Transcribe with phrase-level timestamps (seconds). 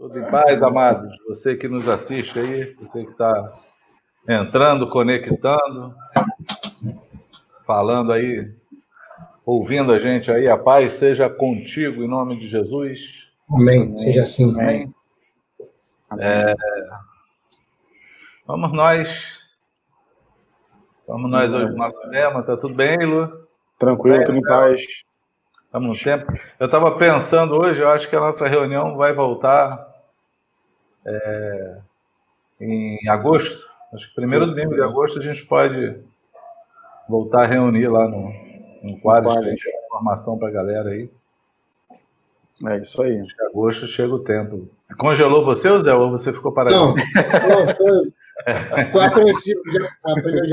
[0.00, 1.14] Tudo em paz, amados.
[1.28, 3.54] Você que nos assiste aí, você que está
[4.26, 5.94] entrando, conectando,
[7.66, 8.50] falando aí,
[9.44, 13.30] ouvindo a gente aí, a paz seja contigo em nome de Jesus.
[13.46, 13.82] Amém.
[13.82, 13.96] Amém.
[13.98, 14.58] Seja assim.
[14.58, 14.94] Amém.
[16.18, 16.54] É...
[18.46, 19.38] Vamos nós.
[21.06, 22.42] Vamos nós hoje no nosso tema.
[22.42, 23.46] Tá tudo bem, Lu?
[23.78, 24.80] Tranquilo, tudo em paz.
[25.66, 26.32] Estamos no tempo.
[26.58, 29.89] Eu estava pensando hoje, eu acho que a nossa reunião vai voltar
[31.06, 31.78] é,
[32.60, 33.68] em agosto.
[33.92, 35.98] Acho que primeiro domingo de agosto a gente pode
[37.08, 38.32] voltar a reunir lá no,
[38.82, 39.54] no quadro de
[39.86, 41.10] informação para a galera aí.
[42.66, 43.20] É isso aí.
[43.20, 44.68] Acho que agosto chega o tempo.
[44.98, 46.74] Congelou você, Zé, ou você ficou parado?
[46.74, 48.12] Não, não foi,
[48.92, 49.60] foi apreensivo.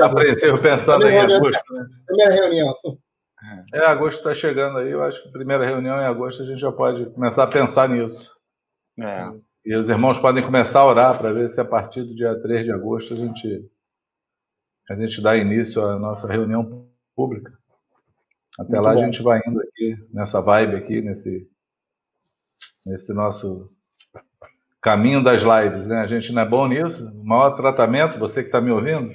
[0.02, 1.74] Apreensivo pensando em agosto.
[1.74, 1.86] Né?
[2.06, 2.76] Primeira reunião.
[3.74, 4.90] É, agosto está chegando aí.
[4.90, 7.90] Eu acho que a primeira reunião em agosto a gente já pode começar a pensar
[7.90, 8.36] nisso.
[9.00, 9.30] É.
[9.68, 12.64] E os irmãos podem começar a orar para ver se a partir do dia 3
[12.64, 13.70] de agosto a gente,
[14.90, 17.52] a gente dá início à nossa reunião pública.
[18.58, 19.02] Até Muito lá bom.
[19.02, 21.50] a gente vai indo aqui, nessa vibe aqui, nesse,
[22.86, 23.70] nesse nosso
[24.82, 25.86] caminho das lives.
[25.86, 25.98] Né?
[25.98, 27.06] A gente não é bom nisso.
[27.06, 29.12] O maior tratamento, você que está me ouvindo,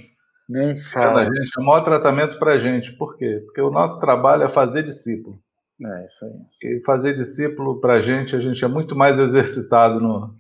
[0.47, 1.25] nem fala.
[1.25, 2.93] Gente, é o maior tratamento para a gente.
[2.99, 3.41] Por quê?
[3.47, 5.41] Porque o nosso trabalho é fazer discípulo.
[5.83, 6.77] É, isso aí.
[6.77, 10.37] E fazer discípulo para a gente, a gente é muito mais exercitado no,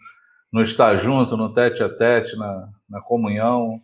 [0.52, 3.80] no estar junto, no tete a tete, na, na comunhão,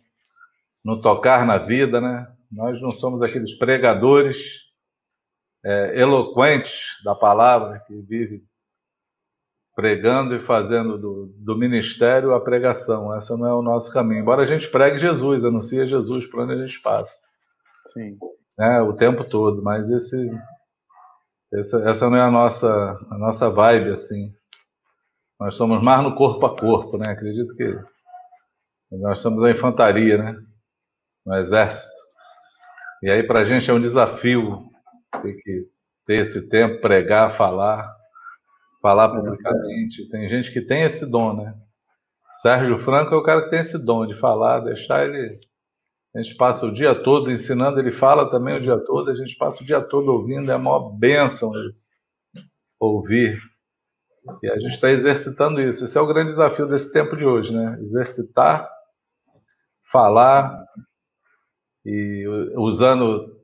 [0.83, 2.31] no tocar na vida, né?
[2.51, 4.69] Nós não somos aqueles pregadores
[5.63, 8.43] é, eloquentes da palavra que vive
[9.75, 13.15] pregando e fazendo do, do ministério a pregação.
[13.17, 14.21] Esse não é o nosso caminho.
[14.21, 17.25] Embora a gente pregue Jesus, anuncie Jesus por onde a gente passa.
[17.87, 18.17] Sim.
[18.59, 20.29] É, o tempo todo, mas esse,
[21.53, 22.67] essa, essa não é a nossa,
[23.09, 24.33] a nossa vibe, assim.
[25.39, 27.09] Nós somos mais no corpo a corpo, né?
[27.09, 27.79] Acredito que
[28.91, 30.35] nós somos a infantaria, né?
[31.25, 31.89] No exército.
[33.01, 34.69] E aí para a gente é um desafio
[35.21, 35.67] ter que
[36.05, 37.89] ter esse tempo, pregar, falar,
[38.81, 40.09] falar publicamente.
[40.09, 41.55] Tem gente que tem esse dom, né?
[42.41, 45.39] Sérgio Franco é o cara que tem esse dom de falar, deixar ele.
[46.13, 49.37] A gente passa o dia todo ensinando, ele fala também o dia todo, a gente
[49.37, 51.91] passa o dia todo ouvindo, é a maior bênção isso.
[52.79, 53.39] Ouvir
[54.43, 55.85] e a gente está exercitando isso.
[55.85, 57.77] Esse é o grande desafio desse tempo de hoje, né?
[57.81, 58.69] Exercitar,
[59.91, 60.65] falar
[61.85, 62.25] e
[62.55, 63.37] usando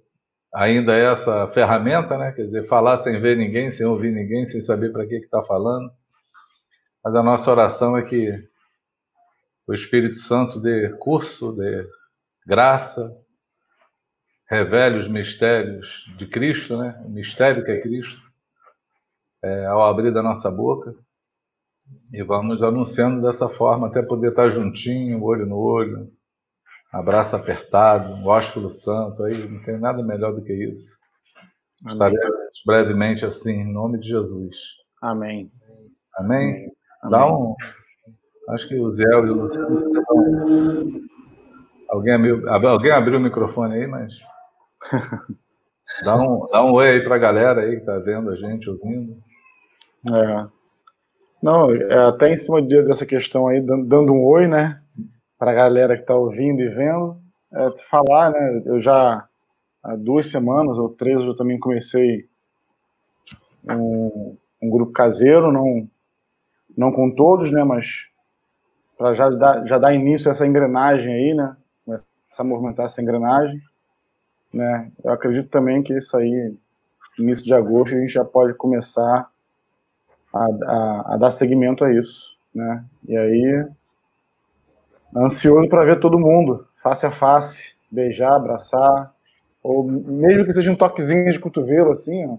[0.54, 2.32] ainda essa ferramenta, né?
[2.32, 5.92] Quer dizer, falar sem ver ninguém, sem ouvir ninguém, sem saber para que está falando.
[7.04, 8.44] Mas a nossa oração é que
[9.68, 11.88] o Espírito Santo dê curso, dê
[12.46, 13.12] graça,
[14.50, 17.02] revele os mistérios de Cristo, né?
[17.06, 18.25] O mistério que é Cristo
[19.46, 20.96] é, ao abrir da nossa boca.
[22.12, 26.10] E vamos anunciando dessa forma, até poder estar juntinho, olho no olho,
[26.92, 30.98] abraço apertado, um ósculo santo, aí não tem nada melhor do que isso.
[31.88, 34.56] Estaremos brevemente assim, em nome de Jesus.
[35.00, 35.52] Amém.
[36.18, 36.72] Amém?
[37.04, 37.12] Amém.
[37.12, 37.54] Dá um.
[38.50, 41.06] Acho que o Zé e o Luciano.
[41.90, 44.14] Alguém abriu, alguém abriu o microfone aí, mas.
[46.04, 48.68] Dá um, dá um oi aí para a galera aí que está vendo a gente,
[48.68, 49.22] ouvindo.
[50.08, 50.48] É.
[51.42, 54.82] Não, é, até em cima dessa questão aí, dando um oi, né,
[55.38, 57.18] para a galera que está ouvindo e vendo,
[57.54, 59.28] é, falar, né, eu já
[59.84, 62.28] há duas semanas ou três eu também comecei
[63.70, 65.88] um, um grupo caseiro, não,
[66.78, 68.08] não com todos, né, mas
[68.98, 71.56] para já dar, já dar início a essa engrenagem aí, né,
[71.86, 72.08] começar
[72.40, 73.62] a movimentar essa engrenagem,
[74.54, 76.56] né, eu acredito também que isso aí,
[77.20, 79.30] início de agosto, a gente já pode começar
[80.36, 82.84] a, a, a dar seguimento a isso, né?
[83.08, 83.66] E aí,
[85.16, 89.14] ansioso para ver todo mundo, face a face, beijar, abraçar,
[89.64, 92.38] ou mesmo que seja um toquezinho de cotovelo, assim, ó,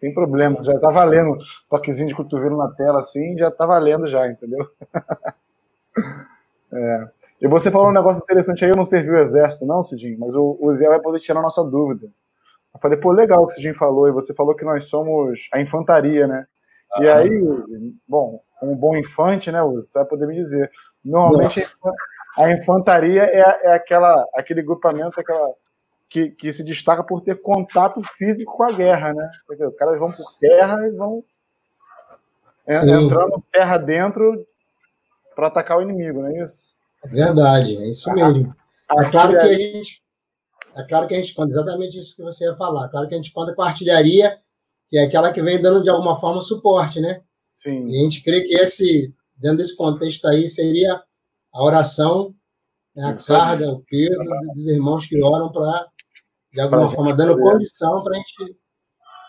[0.00, 1.36] tem problema, já tá valendo
[1.68, 4.68] toquezinho de cotovelo na tela, assim, já tá valendo já, entendeu?
[6.72, 7.08] é.
[7.40, 10.34] E você falou um negócio interessante aí, eu não servi o exército, não, Cidinho, mas
[10.34, 12.08] o, o Zé vai poder tirar a nossa dúvida.
[12.74, 15.48] Eu falei, pô, legal o que o Cidinho falou, e você falou que nós somos
[15.52, 16.46] a infantaria, né?
[16.98, 20.70] E aí, Uzi, bom, um bom infante, né, Uzi, você vai poder me dizer.
[21.04, 21.96] Normalmente Nossa.
[22.36, 25.54] a infantaria é, é aquela, aquele grupamento aquela,
[26.08, 29.30] que, que se destaca por ter contato físico com a guerra, né?
[29.46, 31.24] Porque os caras vão por terra e vão
[32.68, 33.04] Sim.
[33.04, 34.44] entrando terra dentro
[35.34, 36.74] para atacar o inimigo, não é isso?
[37.04, 38.54] É verdade, é isso mesmo.
[38.90, 40.02] é claro que a gente.
[40.76, 42.88] É claro que a gente conta exatamente isso que você ia falar.
[42.88, 44.38] Claro que a gente conta com a artilharia
[44.90, 47.22] que é aquela que vem dando de alguma forma suporte, né?
[47.54, 47.86] Sim.
[47.86, 51.02] E a gente crê que esse dentro desse contexto aí, seria
[51.52, 52.34] a oração,
[52.94, 54.22] né, a carga, o peso
[54.54, 55.86] dos irmãos que oram para,
[56.52, 58.56] de alguma pra forma, dando condição para a gente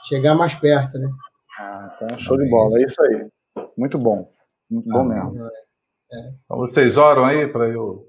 [0.03, 1.09] chegar mais perto, né?
[1.57, 3.27] Ah, então show de bola, é isso aí.
[3.77, 4.29] Muito bom,
[4.69, 5.45] muito bom mesmo.
[5.45, 6.33] É.
[6.43, 8.05] Então vocês oram aí para eu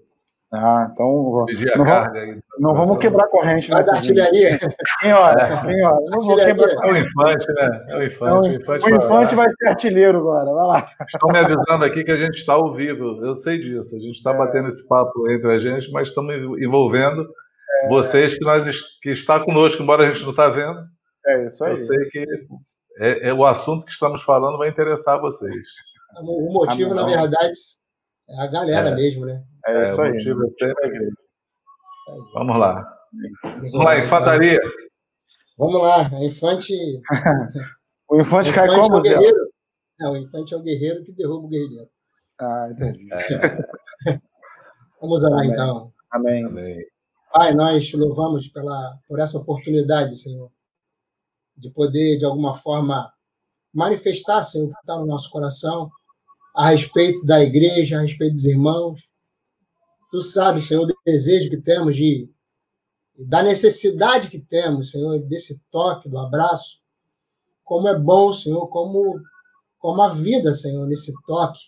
[0.54, 1.46] ah, então.
[1.48, 2.38] A não aí.
[2.58, 4.58] Não vamos quebrar corrente Mas a artilharia.
[5.00, 5.62] Quem hora?
[5.62, 5.98] Quem hora?
[6.10, 7.86] Não vou quebrar É o infante, né?
[7.88, 8.14] É o infante.
[8.14, 10.52] Então, o infante, o infante vai ser artilheiro agora.
[10.52, 10.88] Vai lá.
[11.08, 13.24] Estão me avisando aqui que a gente está ao vivo.
[13.24, 13.96] Eu sei disso.
[13.96, 14.36] A gente está é.
[14.36, 17.26] batendo esse papo entre a gente, mas estamos envolvendo
[17.84, 17.88] é.
[17.88, 18.68] vocês que, nós,
[19.00, 20.80] que está conosco, embora a gente não está vendo.
[21.28, 21.70] É isso aí.
[21.70, 22.26] Eu sei que
[22.98, 25.66] é, é, o assunto que estamos falando vai interessar vocês.
[26.20, 27.52] O motivo, na verdade,
[28.28, 28.94] é a galera é.
[28.94, 29.42] mesmo, né?
[29.66, 30.12] É, isso aí.
[30.12, 31.10] Motivo é sempre...
[32.34, 32.84] Vamos lá.
[33.54, 34.60] Vamos lá, infataria.
[35.56, 36.74] Vamos lá, a infante.
[38.10, 39.52] o infante cai infante como, é o guerreiro.
[40.00, 41.88] Não, o infante é o guerreiro que derruba o guerreiro.
[42.40, 43.08] Ah, entendi.
[43.12, 44.18] É.
[45.00, 45.92] Vamos lá, então.
[46.10, 46.44] Amém.
[46.44, 46.86] Amém.
[47.32, 50.50] Pai, nós louvamos pela, por essa oportunidade, Senhor,
[51.56, 53.10] de poder, de alguma forma,
[53.72, 55.90] manifestar, Senhor, o que está no nosso coração
[56.54, 59.08] a respeito da igreja, a respeito dos irmãos.
[60.12, 62.28] Tu sabes, Senhor, o desejo que temos de
[63.18, 66.78] da necessidade que temos, Senhor, desse toque, do abraço.
[67.64, 69.18] Como é bom, Senhor, como
[69.78, 71.60] como a vida, Senhor, nesse toque.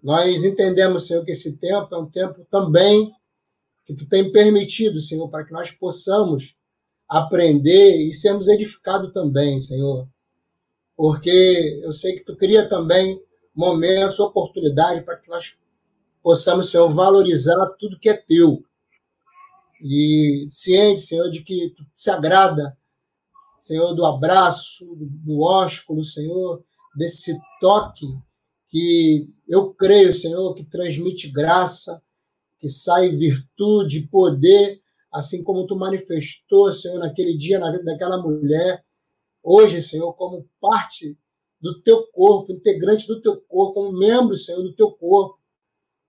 [0.00, 3.12] Nós entendemos, Senhor, que esse tempo é um tempo também
[3.84, 6.56] que tu tem permitido, Senhor, para que nós possamos
[7.08, 10.08] aprender e sermos edificados também, Senhor.
[10.96, 13.20] Porque eu sei que tu cria também
[13.54, 15.58] momentos, oportunidades para que nós
[16.24, 18.64] possamos, Senhor, valorizar tudo que é teu.
[19.78, 22.74] E ciente, Senhor, de que tu se agrada,
[23.58, 26.64] Senhor, do abraço, do ósculo, Senhor,
[26.96, 28.06] desse toque
[28.68, 32.02] que eu creio, Senhor, que transmite graça,
[32.58, 34.80] que sai virtude, poder,
[35.12, 38.82] assim como tu manifestou, Senhor, naquele dia na vida daquela mulher,
[39.42, 41.18] hoje, Senhor, como parte
[41.60, 45.43] do teu corpo, integrante do teu corpo, como membro, Senhor, do teu corpo.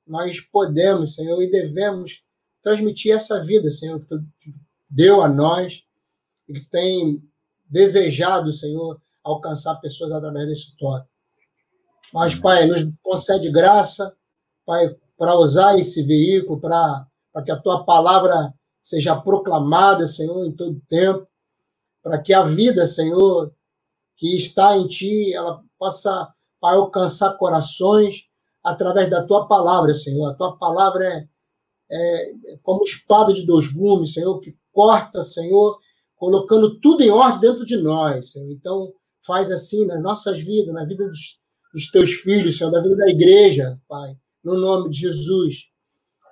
[0.06, 2.24] Nós podemos, Senhor, e devemos
[2.62, 4.24] transmitir essa vida, Senhor, que tu
[4.90, 5.84] deu a nós
[6.48, 7.24] e que tem
[7.68, 11.08] desejado, Senhor, alcançar pessoas através desse toque.
[12.14, 14.16] Mas, Pai, nos concede graça,
[14.66, 17.08] Pai, para usar esse veículo, para
[17.44, 21.28] que a tua palavra seja proclamada, Senhor, em todo tempo,
[22.04, 23.52] para que a vida, Senhor,
[24.16, 26.32] que está em ti, ela possa
[26.62, 28.28] alcançar corações
[28.66, 30.28] através da tua palavra, Senhor.
[30.28, 31.28] A tua palavra é,
[31.92, 35.78] é, como espada de dois gumes, Senhor, que corta, Senhor,
[36.16, 38.52] colocando tudo em ordem dentro de nós, Senhor.
[38.52, 38.92] Então,
[39.26, 41.40] faz assim nas nossas vidas, na vida dos,
[41.74, 45.68] dos teus filhos, Senhor, da vida da igreja, Pai, no nome de Jesus.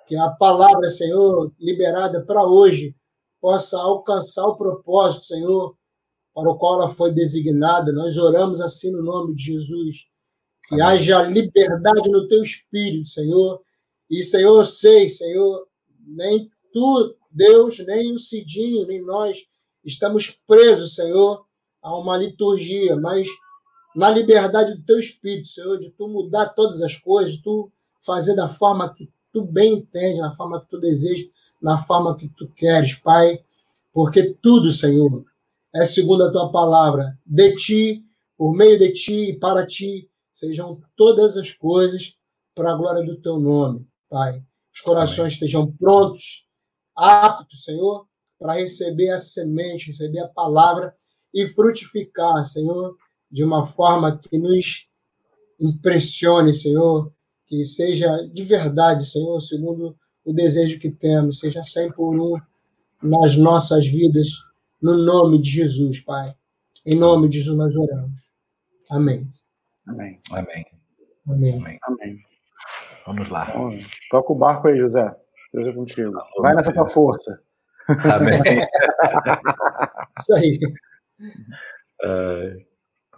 [0.07, 2.95] Que a palavra, Senhor, liberada para hoje,
[3.39, 5.75] possa alcançar o propósito, Senhor,
[6.33, 7.91] para o qual ela foi designada.
[7.91, 10.12] Nós oramos assim no nome de Jesus.
[10.67, 13.61] Que haja liberdade no teu espírito, Senhor.
[14.09, 15.67] E, Senhor, eu sei, Senhor,
[16.05, 19.45] nem tu, Deus, nem o Cidinho, nem nós
[19.83, 21.45] estamos presos, Senhor,
[21.81, 23.27] a uma liturgia, mas
[23.95, 27.71] na liberdade do teu espírito, Senhor, de tu mudar todas as coisas, tu
[28.01, 31.27] fazer da forma que tu bem entende, na forma que tu deseja,
[31.61, 33.39] na forma que tu queres, Pai,
[33.93, 35.23] porque tudo, Senhor,
[35.73, 37.17] é segundo a tua palavra.
[37.25, 38.03] De ti,
[38.37, 42.17] por meio de ti e para ti, sejam todas as coisas
[42.55, 44.43] para a glória do teu nome, Pai.
[44.73, 45.33] Os corações Amém.
[45.33, 46.47] estejam prontos,
[46.95, 48.07] aptos, Senhor,
[48.39, 50.93] para receber a semente, receber a palavra
[51.33, 52.95] e frutificar, Senhor,
[53.31, 54.87] de uma forma que nos
[55.59, 57.11] impressione, Senhor,
[57.45, 62.39] que seja de verdade, Senhor, segundo o desejo que temos, seja 100 por um
[63.01, 64.27] nas nossas vidas
[64.81, 66.35] no nome de Jesus, Pai.
[66.85, 68.29] Em nome de Jesus nós oramos.
[68.89, 69.27] Amém.
[69.87, 70.19] Amém.
[70.31, 70.65] Amém.
[71.27, 71.79] Amém.
[71.83, 72.19] Amém.
[73.05, 73.49] Vamos lá.
[73.49, 75.13] Então, toca o barco aí, José.
[75.53, 76.13] Deus é contigo.
[76.41, 77.41] Vai nessa tua força.
[77.87, 78.39] Amém.
[80.19, 80.59] Isso aí.
[82.01, 82.65] Uh,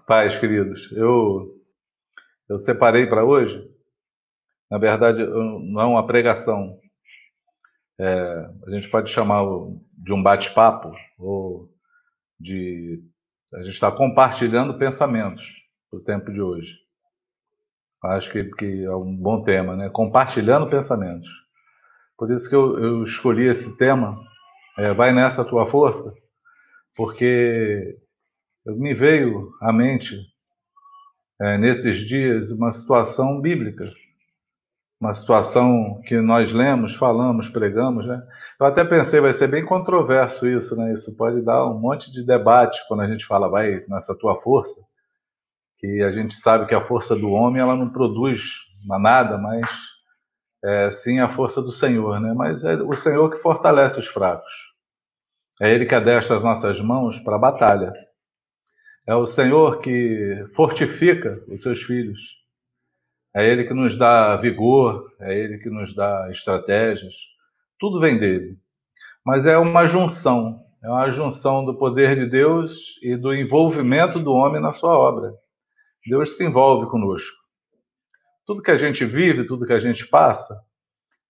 [0.08, 1.56] pais queridos, eu,
[2.50, 3.68] eu separei para hoje,
[4.70, 6.80] na verdade, não é uma pregação.
[8.00, 9.44] É, a gente pode chamar
[9.94, 11.70] de um bate-papo, ou
[12.40, 13.02] de.
[13.54, 16.78] A gente está compartilhando pensamentos do tempo de hoje.
[18.04, 19.90] Acho que, que, é um bom tema, né?
[19.90, 21.30] Compartilhando pensamentos.
[22.18, 24.18] Por isso que eu, eu escolhi esse tema.
[24.78, 26.14] É, vai nessa tua força,
[26.96, 27.98] porque
[28.66, 30.20] me veio à mente
[31.40, 33.90] é, nesses dias uma situação bíblica,
[35.00, 38.22] uma situação que nós lemos, falamos, pregamos, né?
[38.60, 40.94] Eu até pensei, vai ser bem controverso isso, né?
[40.94, 44.82] Isso pode dar um monte de debate quando a gente fala, vai nessa tua força,
[45.78, 48.42] que a gente sabe que a força do homem ela não produz
[48.86, 49.70] nada, mas
[50.64, 52.34] é, sim a força do Senhor, né?
[52.34, 54.54] Mas é o Senhor que fortalece os fracos.
[55.62, 57.94] É Ele que adestra as nossas mãos para a batalha.
[59.08, 62.20] É o Senhor que fortifica os seus filhos.
[63.36, 67.16] É Ele que nos dá vigor, é Ele que nos dá estratégias.
[67.80, 68.58] Tudo vem dele.
[69.24, 74.32] Mas é uma junção, é uma junção do poder de Deus e do envolvimento do
[74.32, 75.34] homem na sua obra.
[76.06, 77.38] Deus se envolve conosco.
[78.46, 80.60] Tudo que a gente vive, tudo que a gente passa,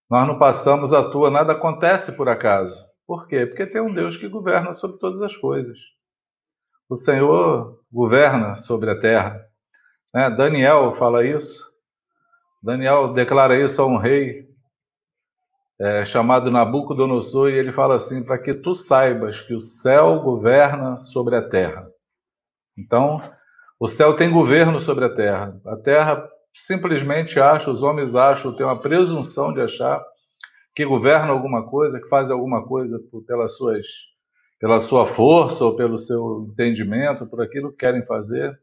[0.10, 2.78] nós não passamos à toa, nada acontece por acaso.
[3.08, 3.46] Por quê?
[3.46, 5.78] Porque tem um Deus que governa sobre todas as coisas.
[6.90, 9.44] O Senhor governa sobre a terra.
[10.14, 10.30] Né?
[10.30, 11.66] Daniel fala isso.
[12.62, 14.46] Daniel declara isso a um rei
[15.80, 20.98] é, chamado Nabucodonosor e ele fala assim: para que tu saibas que o céu governa
[20.98, 21.88] sobre a terra.
[22.78, 23.22] Então,
[23.80, 25.60] o céu tem governo sobre a terra.
[25.66, 30.04] A terra simplesmente acha, os homens acham, tem uma presunção de achar
[30.74, 33.86] que governa alguma coisa, que faz alguma coisa pelas suas
[34.58, 38.58] pela sua força ou pelo seu entendimento, por aquilo que querem fazer.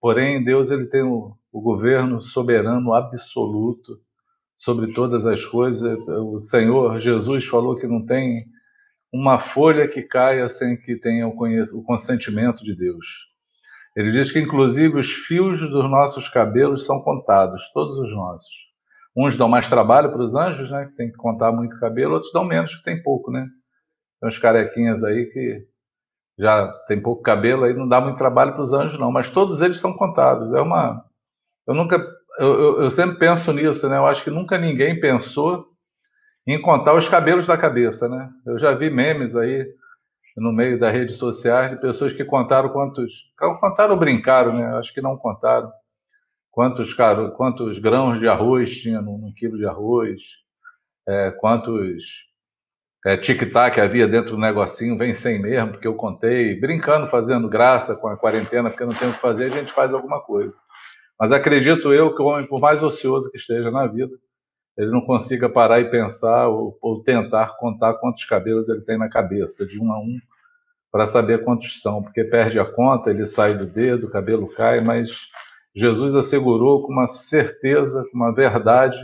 [0.00, 4.00] Porém, Deus ele tem o, o governo soberano absoluto
[4.56, 5.98] sobre todas as coisas.
[6.08, 8.44] O Senhor Jesus falou que não tem
[9.12, 13.29] uma folha que caia sem que tenha o, o consentimento de Deus.
[13.96, 18.70] Ele diz que, inclusive, os fios dos nossos cabelos são contados, todos os nossos.
[19.16, 22.32] Uns dão mais trabalho para os anjos, né, que tem que contar muito cabelo, outros
[22.32, 23.46] dão menos, que tem pouco, né?
[24.20, 25.66] Tem uns carequinhas aí que
[26.38, 29.12] já tem pouco cabelo, aí não dá muito trabalho para os anjos, não.
[29.12, 30.52] Mas todos eles são contados.
[30.54, 31.04] É uma.
[31.66, 31.96] Eu nunca.
[32.38, 33.98] Eu, eu, eu, sempre penso nisso, né?
[33.98, 35.66] Eu acho que nunca ninguém pensou
[36.46, 38.30] em contar os cabelos da cabeça, né?
[38.46, 39.66] Eu já vi memes aí
[40.36, 43.32] no meio das redes sociais de pessoas que contaram quantos.
[43.60, 44.78] Contaram ou brincaram, né?
[44.78, 45.70] Acho que não contaram.
[46.50, 46.94] Quantos,
[47.36, 50.20] quantos grãos de arroz tinha num quilo de arroz,
[51.08, 52.04] é, quantos
[53.06, 57.94] é, tic-tac havia dentro do negocinho, vem sem mesmo, porque eu contei, brincando, fazendo graça
[57.94, 60.54] com a quarentena, porque não tem o que fazer, a gente faz alguma coisa.
[61.18, 64.14] Mas acredito eu que o homem, por mais ocioso que esteja na vida,
[64.80, 69.10] ele não consiga parar e pensar ou, ou tentar contar quantos cabelos ele tem na
[69.10, 70.18] cabeça, de um a um,
[70.90, 74.80] para saber quantos são, porque perde a conta, ele sai do dedo, o cabelo cai,
[74.80, 75.28] mas
[75.76, 78.98] Jesus assegurou com uma certeza, com uma verdade,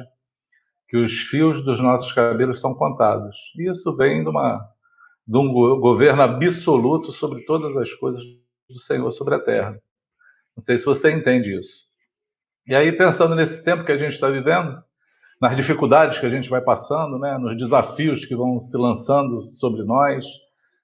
[0.89, 3.37] que os fios dos nossos cabelos são contados.
[3.59, 4.67] E isso vem de, uma,
[5.27, 8.23] de um governo absoluto sobre todas as coisas
[8.69, 9.73] do Senhor sobre a terra.
[10.57, 11.85] Não sei se você entende isso.
[12.67, 14.83] E aí, pensando nesse tempo que a gente está vivendo,
[15.41, 19.85] nas dificuldades que a gente vai passando, né, nos desafios que vão se lançando sobre
[19.85, 20.25] nós,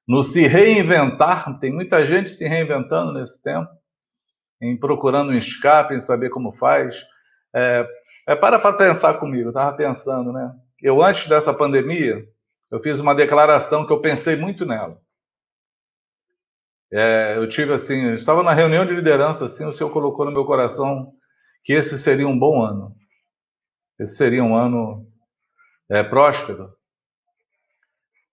[0.07, 3.71] no se reinventar, tem muita gente se reinventando nesse tempo,
[4.61, 7.05] em procurando um escape, em saber como faz.
[7.55, 7.87] É,
[8.27, 10.53] é, para para pensar comigo, eu estava pensando, né?
[10.81, 12.25] Eu, antes dessa pandemia,
[12.71, 15.01] eu fiz uma declaração que eu pensei muito nela.
[16.93, 20.33] É, eu tive assim, eu estava na reunião de liderança, assim, o Senhor colocou no
[20.33, 21.13] meu coração
[21.65, 22.95] que esse seria um bom ano.
[24.03, 25.07] Esse seria um ano
[25.89, 26.75] é, próspero.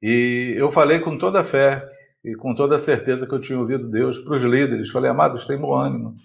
[0.02, 1.88] E eu falei com toda a fé
[2.24, 4.90] e com toda a certeza que eu tinha ouvido Deus para os líderes.
[4.90, 6.16] Falei, amados, tem bom ânimo.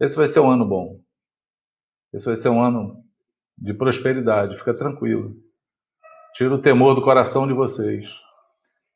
[0.00, 0.98] Esse vai ser um ano bom.
[2.12, 3.04] Esse vai ser um ano
[3.56, 5.36] de prosperidade, fica tranquilo.
[6.34, 8.08] Tira o temor do coração de vocês.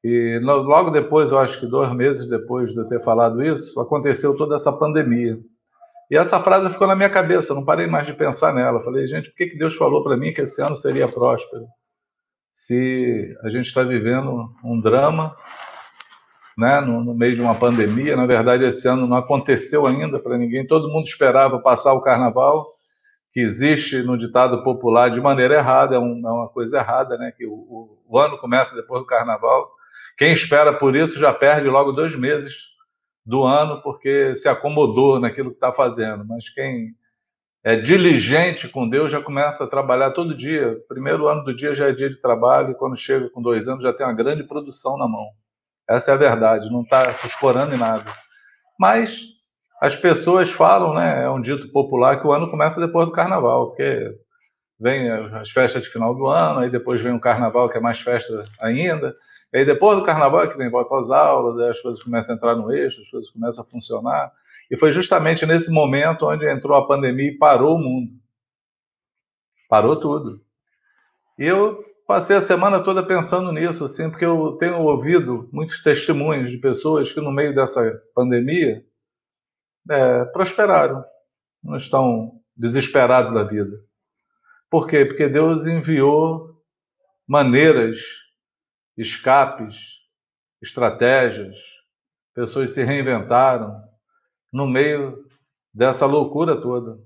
[0.03, 4.37] E logo depois, eu acho que dois meses depois de eu ter falado isso, aconteceu
[4.37, 5.39] toda essa pandemia.
[6.11, 8.83] E essa frase ficou na minha cabeça, eu não parei mais de pensar nela.
[8.83, 11.67] falei, gente, por que, que Deus falou para mim que esse ano seria próspero?
[12.53, 15.35] Se a gente está vivendo um drama,
[16.57, 20.39] né, no, no, meio de uma pandemia, na verdade esse ano não aconteceu ainda para
[20.39, 22.75] ninguém, todo mundo esperava passar o carnaval,
[23.35, 27.33] que existe no ditado popular de maneira errada, é, um, é uma coisa errada, né?
[27.37, 29.69] Que o, o, ano começa depois do carnaval.
[30.17, 32.55] Quem espera por isso já perde logo dois meses
[33.25, 36.25] do ano porque se acomodou naquilo que está fazendo.
[36.27, 36.95] Mas quem
[37.65, 40.77] é diligente com Deus já começa a trabalhar todo dia.
[40.87, 43.83] Primeiro ano do dia já é dia de trabalho, e quando chega com dois anos
[43.83, 45.27] já tem uma grande produção na mão.
[45.89, 48.11] Essa é a verdade, não está se escorando em nada.
[48.79, 49.25] Mas
[49.81, 51.25] as pessoas falam, né?
[51.25, 54.15] É um dito popular que o ano começa depois do carnaval, porque
[54.79, 58.01] vem as festas de final do ano, aí depois vem o carnaval, que é mais
[58.01, 59.15] festa ainda.
[59.55, 62.37] E aí depois do carnaval é que vem volta às aulas, as coisas começam a
[62.37, 64.33] entrar no eixo, as coisas começam a funcionar.
[64.69, 68.13] E foi justamente nesse momento onde entrou a pandemia e parou o mundo.
[69.69, 70.43] Parou tudo.
[71.39, 76.51] E eu passei a semana toda pensando nisso, assim, porque eu tenho ouvido muitos testemunhos
[76.51, 78.85] de pessoas que no meio dessa pandemia
[79.89, 81.05] é, prosperaram,
[81.63, 83.77] não estão desesperados da vida.
[84.69, 85.05] Por quê?
[85.05, 86.61] Porque Deus enviou
[87.25, 88.01] maneiras,
[88.97, 89.99] escapes,
[90.63, 91.57] estratégias,
[92.35, 93.81] pessoas se reinventaram
[94.53, 95.25] no meio
[95.73, 96.99] dessa loucura toda.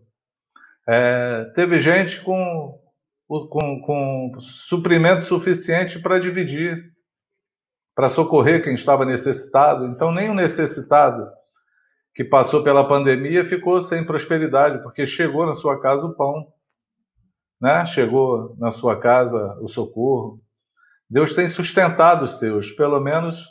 [0.87, 2.81] É, teve gente com,
[3.27, 6.93] com, com suprimento suficiente para dividir,
[7.95, 9.87] para socorrer quem estava necessitado.
[9.87, 11.29] Então, nem o necessitado
[12.15, 16.53] que passou pela pandemia ficou sem prosperidade, porque chegou na sua casa o pão,
[17.61, 17.85] né?
[17.87, 20.41] chegou na sua casa o socorro.
[21.11, 23.49] Deus tem sustentado os seus, pelo menos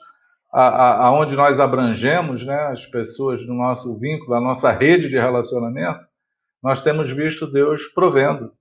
[0.51, 5.99] aonde nós abrangemos né, as pessoas no nosso vínculo, a nossa rede de relacionamento,
[6.63, 8.51] nós temos visto Deus provendo.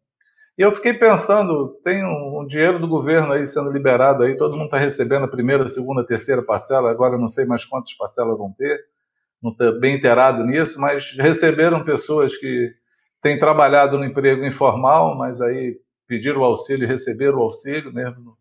[0.59, 4.57] E eu fiquei pensando, tem um, um dinheiro do governo aí sendo liberado aí, todo
[4.57, 8.53] mundo está recebendo a primeira, segunda, terceira parcela, agora não sei mais quantas parcelas vão
[8.53, 8.81] ter,
[9.43, 12.75] não estou bem inteirado nisso, mas receberam pessoas que
[13.23, 18.37] têm trabalhado no emprego informal, mas aí pediram o auxílio e receberam o auxílio mesmo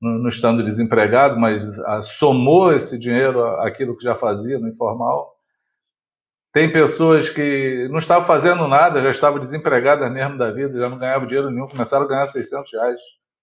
[0.00, 5.34] no estando desempregado, mas a, somou esse dinheiro àquilo que já fazia no informal.
[6.52, 10.98] Tem pessoas que não estavam fazendo nada, já estavam desempregadas mesmo da vida, já não
[10.98, 13.00] ganhavam dinheiro nenhum, começaram a ganhar 600 reais.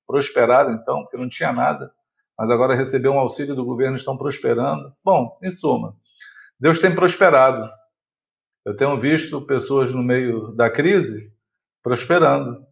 [0.08, 1.92] Prosperaram então, porque não tinha nada,
[2.38, 4.94] mas agora receberam um auxílio do governo, estão prosperando.
[5.04, 5.96] Bom, em suma,
[6.60, 7.70] Deus tem prosperado.
[8.64, 11.34] Eu tenho visto pessoas no meio da crise
[11.82, 12.64] prosperando,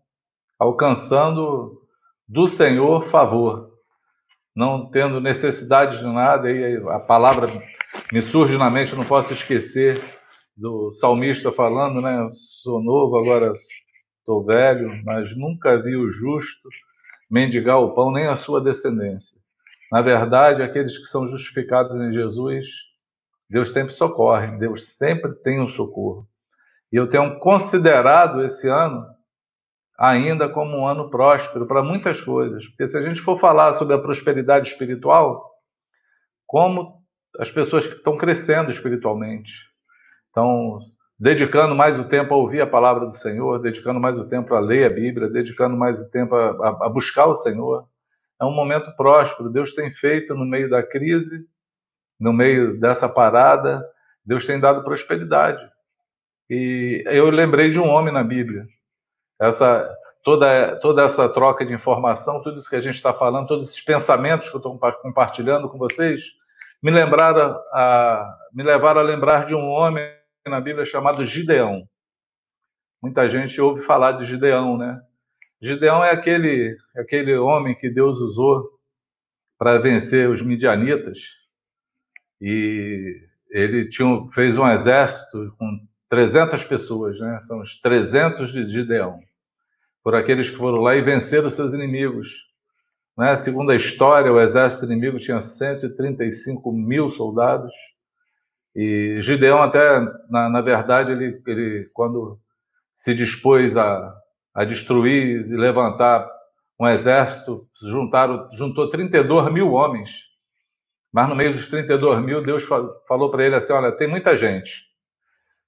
[0.57, 1.81] alcançando
[2.27, 3.68] do Senhor favor,
[4.60, 7.48] não tendo necessidade de nada, e a palavra
[8.12, 9.98] me surge na mente, não posso esquecer
[10.54, 12.28] do salmista falando, né?
[12.62, 13.54] Sou novo, agora
[14.20, 16.68] estou velho, mas nunca vi o justo
[17.32, 19.39] mendigar o pão, nem a sua descendência.
[19.89, 22.67] Na verdade, aqueles que são justificados em Jesus
[23.50, 26.28] Deus sempre socorre, Deus sempre tem um socorro.
[26.91, 29.06] E eu tenho considerado esse ano
[29.99, 32.65] ainda como um ano próspero para muitas coisas.
[32.67, 35.51] Porque se a gente for falar sobre a prosperidade espiritual,
[36.47, 36.99] como
[37.38, 39.51] as pessoas que estão crescendo espiritualmente,
[40.27, 40.79] estão
[41.19, 44.59] dedicando mais o tempo a ouvir a palavra do Senhor, dedicando mais o tempo a
[44.59, 47.85] ler a Bíblia, dedicando mais o tempo a, a buscar o Senhor.
[48.41, 49.49] É um momento próspero.
[49.49, 51.45] Deus tem feito no meio da crise
[52.19, 53.83] no meio dessa parada,
[54.25, 55.62] Deus tem dado prosperidade.
[56.49, 58.67] E eu lembrei de um homem na Bíblia.
[59.39, 59.89] Essa
[60.23, 63.82] toda toda essa troca de informação, tudo isso que a gente está falando, todos esses
[63.82, 66.23] pensamentos que eu estou compartilhando com vocês,
[66.82, 70.06] me lembraram a me levaram a lembrar de um homem
[70.47, 71.88] na Bíblia chamado Gideão.
[73.02, 75.02] Muita gente ouve falar de Gideão, né?
[75.62, 78.80] Gideão é aquele aquele homem que Deus usou
[79.58, 81.19] para vencer os midianitas
[82.41, 87.39] e ele tinha, fez um exército com 300 pessoas, né?
[87.43, 89.19] são os 300 de Gideão,
[90.03, 92.29] por aqueles que foram lá e venceram seus inimigos.
[93.17, 93.35] Né?
[93.35, 97.71] Segundo a história, o exército inimigo tinha 135 mil soldados,
[98.75, 102.39] e Gideão até, na, na verdade, ele, ele, quando
[102.93, 104.15] se dispôs a,
[104.53, 106.29] a destruir e levantar
[106.79, 110.12] um exército, juntaram, juntou 32 mil homens,
[111.12, 114.88] mas no meio dos 32 mil, Deus falou para ele assim: olha, tem muita gente.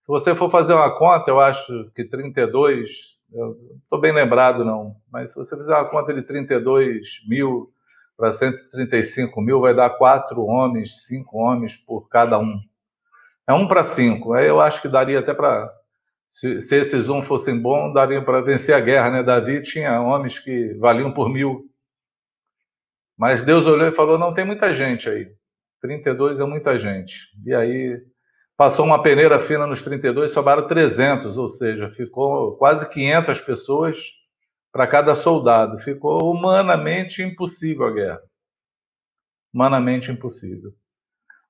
[0.02, 2.90] Se você for fazer uma conta, eu acho que 32,
[3.32, 7.72] eu estou bem lembrado não, mas se você fizer uma conta de 32 mil
[8.18, 12.60] para 135 mil, vai dar quatro homens, cinco homens por cada um.
[13.48, 14.34] É um para cinco.
[14.34, 15.72] Aí eu acho que daria até para.
[16.30, 19.24] Se, se, esses um fossem bons, daria para vencer a guerra, né?
[19.24, 21.66] Davi tinha homens que valiam por mil.
[23.18, 25.28] Mas Deus olhou e falou: não, tem muita gente aí.
[25.82, 27.16] 32 é muita gente.
[27.46, 28.02] E aí
[28.62, 33.98] passou uma peneira fina nos 32, sobraram 300, ou seja, ficou quase 500 pessoas
[34.72, 35.80] para cada soldado.
[35.80, 38.22] Ficou humanamente impossível a guerra.
[39.52, 40.72] Humanamente impossível.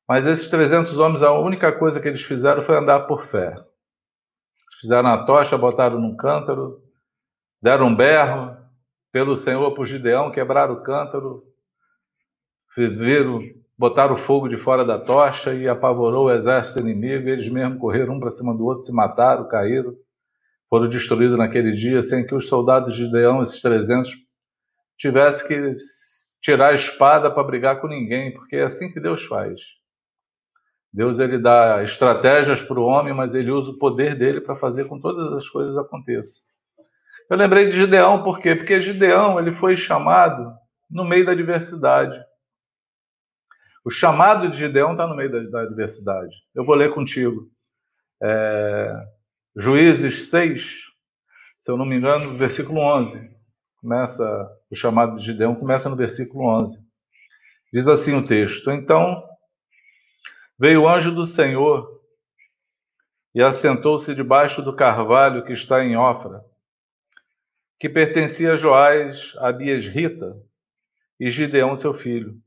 [0.07, 3.61] Mas esses 300 homens, a única coisa que eles fizeram foi andar por fé.
[4.79, 6.81] Fizeram a tocha, botaram num cântaro,
[7.61, 8.55] deram um berro
[9.11, 11.43] pelo Senhor, por Gideão, quebraram o cântaro,
[12.73, 13.41] viram,
[13.81, 17.27] botaram o fogo de fora da tocha e apavorou o exército inimigo.
[17.27, 19.95] Eles mesmos correram um para cima do outro, se mataram, caíram,
[20.69, 24.11] foram destruídos naquele dia, sem que os soldados de Gideão, esses 300,
[24.99, 25.75] tivessem que
[26.39, 29.59] tirar a espada para brigar com ninguém, porque é assim que Deus faz.
[30.93, 34.85] Deus ele dá estratégias para o homem, mas ele usa o poder dele para fazer
[34.85, 36.43] com todas as coisas aconteçam.
[37.27, 38.55] Eu lembrei de Gideão, por quê?
[38.55, 40.53] Porque Gideão ele foi chamado
[40.87, 42.21] no meio da diversidade.
[43.83, 46.35] O chamado de Gideão está no meio da, da, diversidade.
[46.53, 47.49] Eu vou ler contigo.
[48.21, 48.93] É,
[49.55, 50.81] Juízes 6,
[51.59, 53.31] se eu não me engano, versículo 11.
[53.77, 54.23] Começa,
[54.69, 56.77] o chamado de Gideão começa no versículo 11.
[57.73, 59.23] Diz assim o texto: Então
[60.59, 61.99] veio o anjo do Senhor
[63.33, 66.43] e assentou-se debaixo do carvalho que está em Ofra
[67.81, 70.39] que pertencia a Joás, Abias Rita
[71.19, 72.39] e Gideão, seu filho.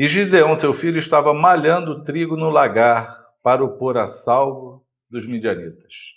[0.00, 5.26] E Gideão, seu filho, estava malhando trigo no lagar para o pôr a salvo dos
[5.26, 6.14] midianitas.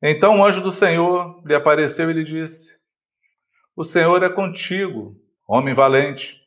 [0.00, 2.80] Então o anjo do Senhor lhe apareceu e lhe disse:
[3.74, 6.40] O Senhor é contigo, homem valente.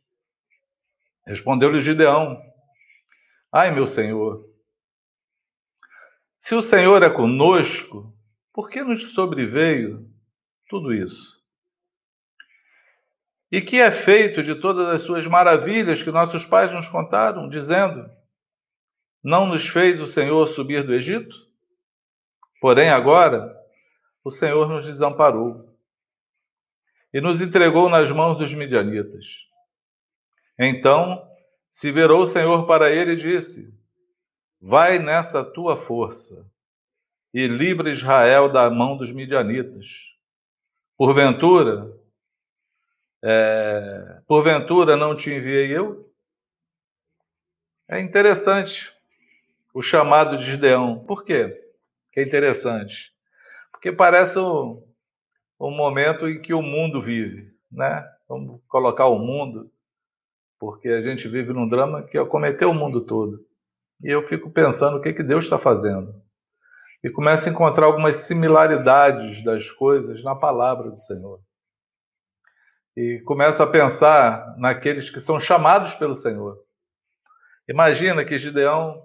[1.28, 2.42] Respondeu-lhe Gideão:
[3.52, 4.50] Ai, meu Senhor,
[6.38, 8.18] se o Senhor é conosco,
[8.54, 10.10] por que nos sobreveio
[10.70, 11.39] tudo isso?
[13.52, 18.10] E que é feito de todas as suas maravilhas que nossos pais nos contaram, dizendo:
[19.24, 21.36] Não nos fez o Senhor subir do Egito?
[22.62, 23.56] Porém, agora,
[24.24, 25.76] o Senhor nos desamparou
[27.14, 29.48] e nos entregou nas mãos dos midianitas.
[30.58, 31.28] Então
[31.70, 33.74] se virou o Senhor para ele e disse:
[34.62, 36.46] Vai nessa tua força
[37.34, 39.88] e livra Israel da mão dos midianitas.
[40.98, 41.98] Porventura,
[43.24, 46.10] é, porventura não te enviei eu?
[47.88, 48.94] É interessante
[49.74, 51.00] o chamado de Gideão.
[51.06, 51.60] Por quê?
[52.12, 53.12] Que é interessante.
[53.72, 54.82] Porque parece um,
[55.60, 58.08] momento em que o mundo vive, né?
[58.28, 59.72] Vamos colocar o mundo,
[60.60, 63.46] porque a gente vive num drama que acometeu o mundo todo.
[64.04, 66.14] E eu fico pensando o que, que Deus está fazendo
[67.04, 71.40] e começa a encontrar algumas similaridades das coisas na palavra do Senhor.
[73.00, 76.62] E começa a pensar naqueles que são chamados pelo Senhor.
[77.66, 79.02] Imagina que Gideão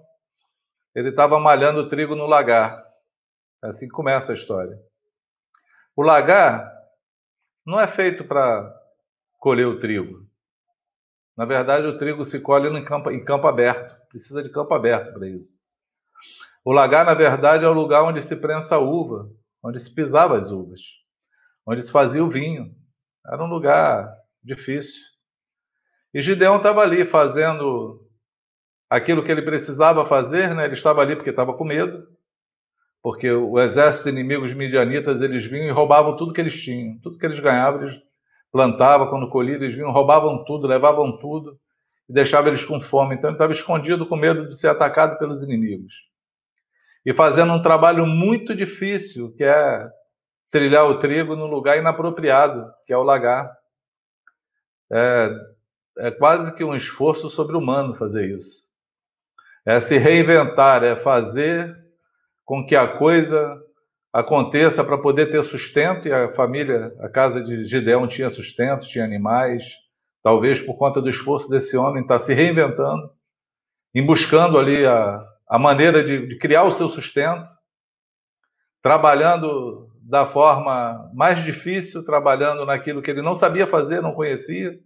[0.93, 2.85] ele estava malhando trigo no lagar.
[3.63, 4.77] É assim começa a história.
[5.95, 6.69] O lagar
[7.65, 8.69] não é feito para
[9.39, 10.27] colher o trigo.
[11.37, 13.95] Na verdade, o trigo se colhe em campo, em campo aberto.
[14.09, 15.57] Precisa de campo aberto para isso.
[16.65, 19.31] O lagar, na verdade, é o lugar onde se prensa a uva,
[19.63, 20.81] onde se pisava as uvas,
[21.65, 22.75] onde se fazia o vinho.
[23.31, 24.11] Era um lugar
[24.43, 25.01] difícil.
[26.13, 28.01] E Gideão estava ali fazendo
[28.89, 30.65] aquilo que ele precisava fazer, né?
[30.65, 32.07] ele estava ali porque estava com medo,
[33.01, 37.17] porque o exército inimigo, os midianitas, eles vinham e roubavam tudo que eles tinham, tudo
[37.17, 38.01] que eles ganhavam, eles
[38.51, 41.59] plantavam, quando colhiam, eles vinham, roubavam tudo, levavam tudo
[42.07, 43.15] e deixavam eles com fome.
[43.15, 45.93] Então ele estava escondido com medo de ser atacado pelos inimigos
[47.05, 49.87] e fazendo um trabalho muito difícil, que é
[50.55, 53.53] trilhar o trigo no lugar inapropriado, que é o lagar.
[54.89, 55.29] É,
[55.97, 58.63] é quase que um esforço sobre-humano fazer isso.
[59.65, 61.75] É se reinventar, é fazer
[62.45, 63.61] com que a coisa
[64.13, 69.03] aconteça para poder ter sustento, e a família, a casa de Gideão tinha sustento, tinha
[69.03, 69.61] animais,
[70.23, 73.11] talvez por conta do esforço desse homem estar tá se reinventando,
[73.93, 77.45] em buscando ali a, a maneira de, de criar o seu sustento,
[78.81, 84.79] trabalhando da forma mais difícil, trabalhando naquilo que ele não sabia fazer, não conhecia,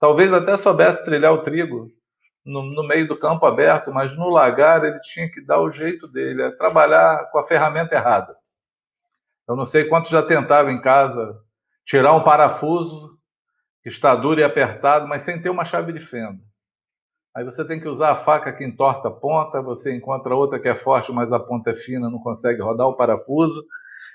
[0.00, 1.90] talvez até soubesse trilhar o trigo
[2.44, 6.08] no, no, meio do campo aberto, mas no lagar ele tinha que dar o jeito
[6.08, 8.34] dele, é trabalhar com a ferramenta errada.
[9.46, 11.38] Eu não sei quantos já tentavam em casa
[11.84, 13.18] tirar um parafuso
[13.82, 16.40] que está duro e apertado, mas sem ter uma chave de fenda.
[17.36, 20.68] Aí você tem que usar a faca que entorta a ponta, você encontra outra que
[20.68, 23.62] é forte, mas a ponta é fina, não consegue rodar o parafuso,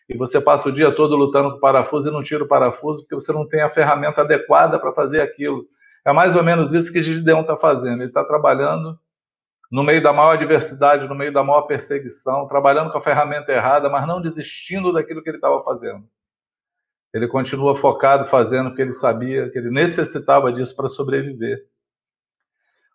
[0.09, 3.01] e você passa o dia todo lutando com o parafuso e não tira o parafuso
[3.01, 5.65] porque você não tem a ferramenta adequada para fazer aquilo.
[6.05, 8.01] É mais ou menos isso que Gideão está fazendo.
[8.01, 8.97] Ele está trabalhando
[9.69, 13.89] no meio da maior adversidade, no meio da maior perseguição, trabalhando com a ferramenta errada,
[13.89, 16.07] mas não desistindo daquilo que ele estava fazendo.
[17.13, 21.65] Ele continua focado fazendo o que ele sabia, que ele necessitava disso para sobreviver.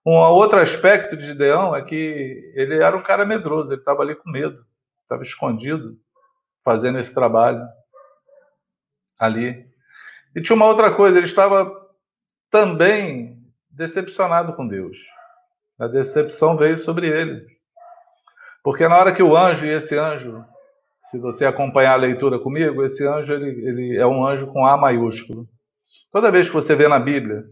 [0.04, 4.16] Um outro aspecto de Gideão é que ele era um cara medroso, ele estava ali
[4.16, 4.64] com medo,
[5.02, 5.98] estava escondido,
[6.64, 7.66] fazendo esse trabalho
[9.18, 9.66] ali.
[10.34, 11.70] E tinha uma outra coisa, ele estava
[12.50, 13.38] também
[13.70, 14.98] decepcionado com Deus.
[15.78, 17.46] A decepção veio sobre ele.
[18.62, 20.44] Porque na hora que o anjo, e esse anjo,
[21.02, 24.76] se você acompanhar a leitura comigo, esse anjo ele, ele é um anjo com A
[24.76, 25.48] maiúsculo.
[26.12, 27.44] Toda vez que você vê na Bíblia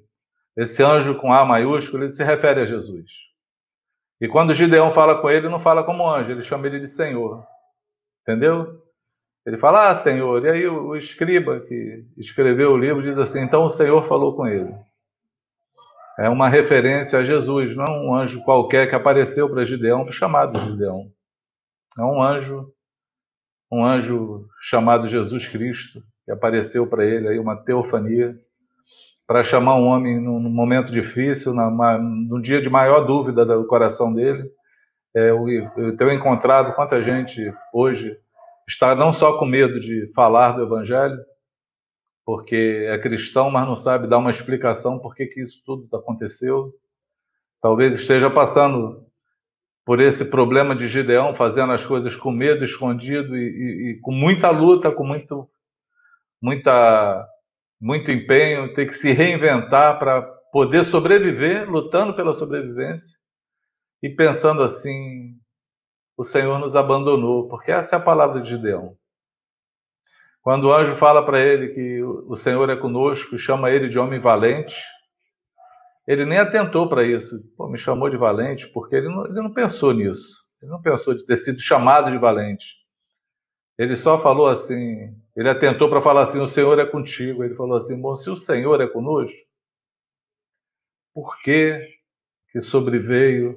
[0.56, 3.10] esse anjo com A maiúsculo, ele se refere a Jesus.
[4.20, 7.44] E quando Gideão fala com ele, não fala como anjo, ele chama ele de Senhor.
[8.22, 8.79] Entendeu?
[9.46, 10.44] Ele fala, ah, Senhor.
[10.44, 14.46] E aí o, escriba que escreveu o livro diz assim: então o Senhor falou com
[14.46, 14.72] ele.
[16.18, 21.10] É uma referência a Jesus, não um anjo qualquer que apareceu para Gideão, chamado Gideão.
[21.98, 22.70] É um anjo,
[23.72, 28.38] um anjo chamado Jesus Cristo, que apareceu para ele aí, uma teofania,
[29.26, 34.12] para chamar um homem num, momento difícil, numa, num dia de maior dúvida do coração
[34.12, 34.50] dele.
[35.16, 38.14] É, eu, eu tenho encontrado quanta gente hoje
[38.70, 41.18] está não só com medo de falar do Evangelho,
[42.24, 46.72] porque é cristão, mas não sabe dar uma explicação por que, isso tudo aconteceu.
[47.60, 49.04] Talvez esteja passando
[49.84, 54.12] por esse problema de Gideão, fazendo as coisas com medo, escondido e, e, e com
[54.12, 55.50] muita luta, com muito,
[56.40, 57.26] muita,
[57.80, 63.18] muito empenho, ter que se reinventar para poder sobreviver, lutando pela sobrevivência
[64.00, 65.39] e pensando assim:
[66.20, 68.94] o Senhor nos abandonou, porque essa é a palavra de Gideão.
[70.42, 74.20] Quando o anjo fala para ele que o Senhor é conosco, chama ele de homem
[74.20, 74.76] valente,
[76.06, 77.40] ele nem atentou para isso.
[77.56, 80.44] Pô, me chamou de valente, porque ele não, ele não pensou nisso.
[80.60, 82.66] Ele não pensou de ter sido chamado de valente.
[83.78, 87.42] Ele só falou assim, ele atentou para falar assim: o Senhor é contigo.
[87.42, 89.38] Ele falou assim: bom, se o Senhor é conosco,
[91.14, 91.80] por que
[92.52, 93.56] que sobreveio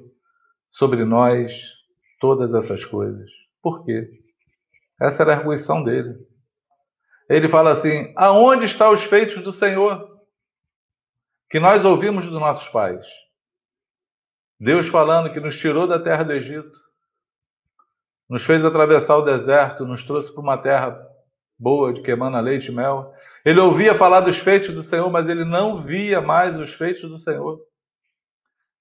[0.69, 1.83] sobre nós
[2.23, 3.29] todas essas coisas.
[3.62, 4.09] Por quê?
[4.97, 6.15] Essa era a arguição dele.
[7.29, 10.09] Ele fala assim: aonde estão os feitos do Senhor?
[11.49, 13.05] Que nós ouvimos dos nossos pais.
[14.57, 16.71] Deus falando que nos tirou da terra do Egito,
[18.29, 21.05] nos fez atravessar o deserto, nos trouxe para uma terra
[21.59, 23.13] boa, de queimando a leite e mel.
[23.43, 27.19] Ele ouvia falar dos feitos do Senhor, mas ele não via mais os feitos do
[27.19, 27.59] Senhor.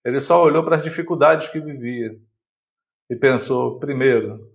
[0.04, 2.16] Ele só olhou para as dificuldades que vivia
[3.08, 4.50] e pensou: primeiro,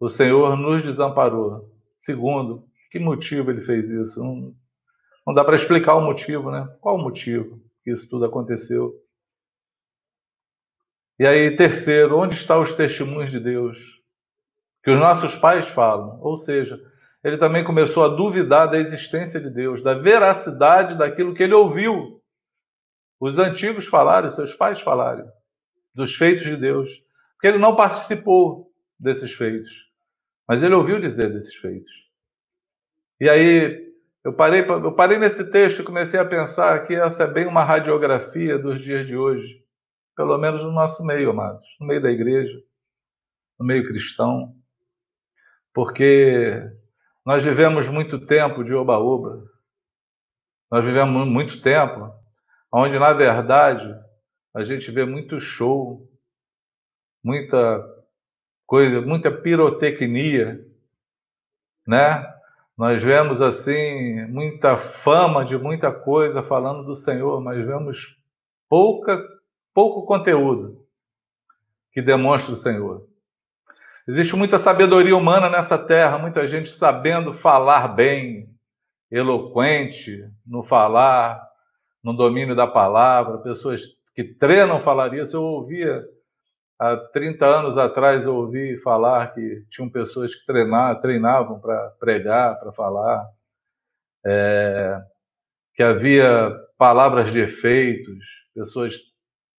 [0.00, 1.70] o Senhor nos desamparou.
[1.96, 4.22] Segundo, que motivo ele fez isso?
[4.22, 4.54] Não,
[5.26, 6.68] não dá para explicar o motivo, né?
[6.80, 8.94] Qual o motivo que isso tudo aconteceu?
[11.18, 13.78] E aí, terceiro, onde estão os testemunhos de Deus?
[14.84, 16.20] Que os nossos pais falam.
[16.20, 16.80] Ou seja,
[17.24, 22.22] ele também começou a duvidar da existência de Deus, da veracidade daquilo que ele ouviu.
[23.20, 25.28] Os antigos falaram, seus pais falaram,
[25.92, 27.02] dos feitos de Deus.
[27.38, 29.88] Porque ele não participou desses feitos,
[30.46, 31.92] mas ele ouviu dizer desses feitos.
[33.20, 37.26] E aí eu parei, eu parei nesse texto e comecei a pensar que essa é
[37.28, 39.64] bem uma radiografia dos dias de hoje,
[40.16, 42.60] pelo menos no nosso meio, amados, no meio da igreja,
[43.56, 44.56] no meio cristão,
[45.72, 46.60] porque
[47.24, 49.44] nós vivemos muito tempo de oba-oba,
[50.68, 52.12] nós vivemos muito tempo
[52.72, 53.94] onde, na verdade,
[54.52, 56.07] a gente vê muito show,
[57.22, 57.84] muita
[58.66, 60.64] coisa, muita pirotecnia,
[61.86, 62.34] né?
[62.76, 68.16] Nós vemos assim muita fama de muita coisa falando do Senhor, mas vemos
[68.68, 69.20] pouca
[69.74, 70.84] pouco conteúdo
[71.92, 73.06] que demonstra o Senhor.
[74.06, 78.48] Existe muita sabedoria humana nessa terra, muita gente sabendo falar bem,
[79.10, 81.46] eloquente no falar,
[82.02, 83.82] no domínio da palavra, pessoas
[84.14, 85.36] que treinam falar isso.
[85.36, 86.04] Eu ouvia
[86.78, 92.58] Há 30 anos atrás eu ouvi falar que tinham pessoas que treinavam, treinavam para pregar,
[92.60, 93.28] para falar,
[94.24, 95.02] é,
[95.74, 99.00] que havia palavras de efeitos, pessoas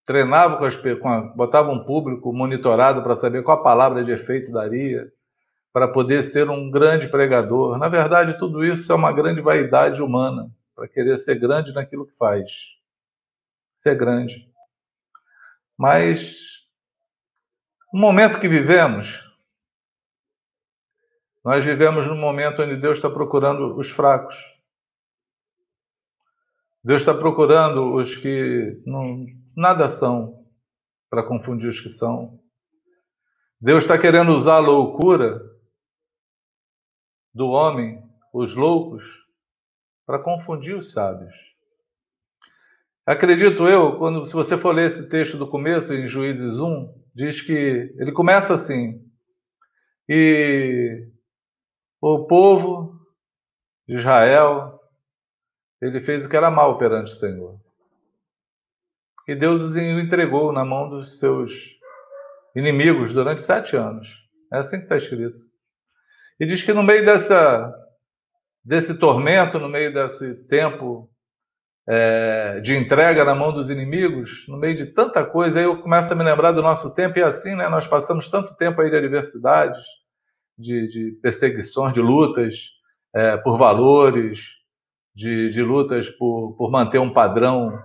[0.06, 0.78] treinavam com as
[1.36, 5.12] botavam um público monitorado para saber qual palavra de efeito daria,
[5.74, 7.78] para poder ser um grande pregador.
[7.78, 12.16] Na verdade, tudo isso é uma grande vaidade humana, para querer ser grande naquilo que
[12.16, 12.78] faz.
[13.76, 14.50] Ser grande.
[15.78, 16.59] Mas
[17.92, 19.24] no momento que vivemos,
[21.44, 24.36] nós vivemos num momento onde Deus está procurando os fracos.
[26.84, 29.26] Deus está procurando os que não,
[29.56, 30.46] nada são
[31.10, 32.40] para confundir os que são.
[33.60, 35.42] Deus está querendo usar a loucura
[37.34, 39.04] do homem, os loucos,
[40.06, 41.36] para confundir os sábios.
[43.06, 47.42] Acredito eu, quando se você for ler esse texto do começo, em Juízes 1, diz
[47.42, 49.04] que ele começa assim:
[50.08, 51.08] e
[52.02, 53.00] o povo
[53.88, 54.80] de Israel
[55.82, 57.60] ele fez o que era mal perante o Senhor.
[59.28, 61.78] E Deus o entregou na mão dos seus
[62.56, 64.28] inimigos durante sete anos.
[64.52, 65.40] É assim que está escrito.
[66.40, 67.72] E diz que no meio dessa,
[68.64, 71.10] desse tormento, no meio desse tempo
[71.92, 76.14] é, de entrega na mão dos inimigos, no meio de tanta coisa, aí eu começo
[76.14, 78.96] a me lembrar do nosso tempo, e assim, né, nós passamos tanto tempo aí de
[78.96, 79.82] adversidades,
[80.56, 82.60] de, de perseguições, de lutas
[83.12, 84.40] é, por valores,
[85.16, 87.82] de, de lutas por, por, manter um padrão,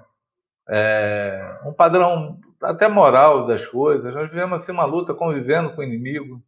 [0.69, 4.13] é, um padrão até moral das coisas.
[4.13, 6.43] Nós vivemos assim uma luta convivendo com o inimigo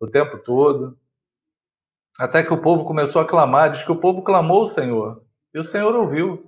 [0.00, 0.98] o tempo todo.
[2.18, 5.22] Até que o povo começou a clamar, diz que o povo clamou o Senhor,
[5.54, 6.47] e o Senhor ouviu.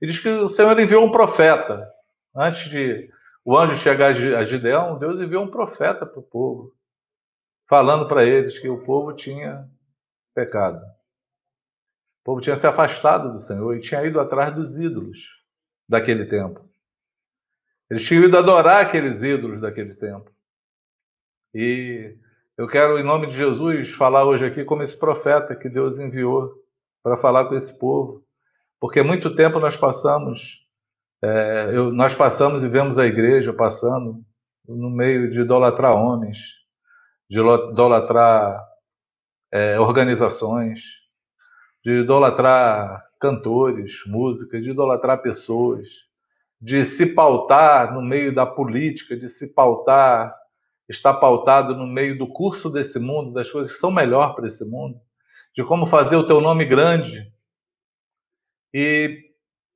[0.00, 1.90] E diz que o Senhor enviou um profeta.
[2.34, 3.10] Antes de
[3.44, 6.74] o anjo chegar a Gideão, Deus enviou um profeta para o povo,
[7.68, 9.68] falando para eles que o povo tinha
[10.34, 10.82] pecado.
[12.22, 15.42] O povo tinha se afastado do Senhor e tinha ido atrás dos ídolos
[15.86, 16.66] daquele tempo.
[17.90, 20.32] Eles tinham ido adorar aqueles ídolos daquele tempo.
[21.52, 22.16] E
[22.56, 26.54] eu quero, em nome de Jesus, falar hoje aqui como esse profeta que Deus enviou
[27.02, 28.23] para falar com esse povo.
[28.80, 30.60] Porque muito tempo nós passamos,
[31.22, 34.22] é, eu, nós passamos e vemos a igreja passando
[34.66, 36.38] no meio de idolatrar homens,
[37.28, 38.62] de idolatrar
[39.52, 40.80] é, organizações,
[41.84, 45.88] de idolatrar cantores, músicas, de idolatrar pessoas,
[46.60, 50.34] de se pautar no meio da política, de se pautar
[50.88, 54.64] está pautado no meio do curso desse mundo, das coisas que são melhor para esse
[54.64, 55.00] mundo,
[55.54, 57.32] de como fazer o teu nome grande.
[58.76, 59.20] E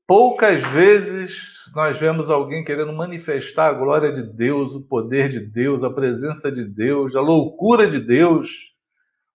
[0.09, 1.41] poucas vezes
[1.73, 6.51] nós vemos alguém querendo manifestar a glória de Deus, o poder de Deus, a presença
[6.51, 8.75] de Deus, a loucura de Deus.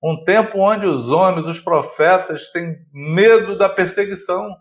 [0.03, 4.53] Um tempo onde os homens, os profetas, têm medo da perseguição,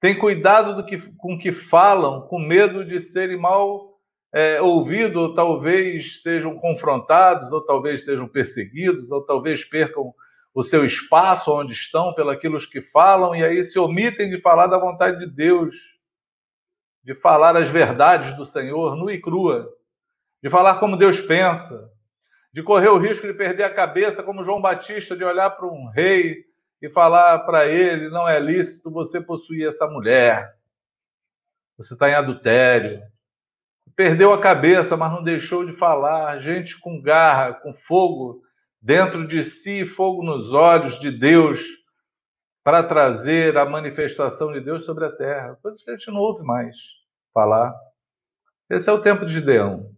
[0.00, 3.98] têm cuidado do que, com o que falam, com medo de serem mal
[4.32, 10.14] é, ouvido, ou talvez sejam confrontados, ou talvez sejam perseguidos, ou talvez percam
[10.54, 14.78] o seu espaço onde estão pelaquilo que falam, e aí se omitem de falar da
[14.78, 15.74] vontade de Deus,
[17.02, 19.68] de falar as verdades do Senhor nua e crua,
[20.42, 21.90] de falar como Deus pensa,
[22.52, 25.88] de correr o risco de perder a cabeça, como João Batista, de olhar para um
[25.88, 26.44] rei
[26.82, 30.54] e falar para ele: não é lícito você possuir essa mulher,
[31.78, 33.02] você está em adultério,
[33.96, 36.38] perdeu a cabeça, mas não deixou de falar.
[36.40, 38.42] Gente com garra, com fogo
[38.82, 41.62] dentro de si, fogo nos olhos de Deus,
[42.64, 45.58] para trazer a manifestação de Deus sobre a terra.
[45.62, 46.76] Coisas que a gente não ouve mais
[47.32, 47.74] falar.
[48.68, 49.94] Esse é o tempo de Gideão.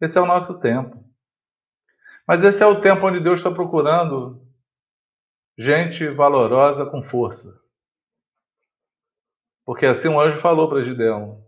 [0.00, 1.02] Esse é o nosso tempo.
[2.26, 4.42] Mas esse é o tempo onde Deus está procurando
[5.56, 7.58] gente valorosa com força.
[9.64, 11.46] Porque assim um anjo falou para Gideão: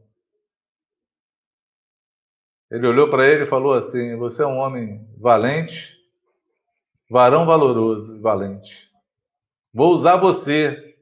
[2.70, 5.97] ele olhou para ele e falou assim: Você é um homem valente,
[7.08, 8.88] varão valoroso e valente.
[9.72, 10.96] Vou usar você.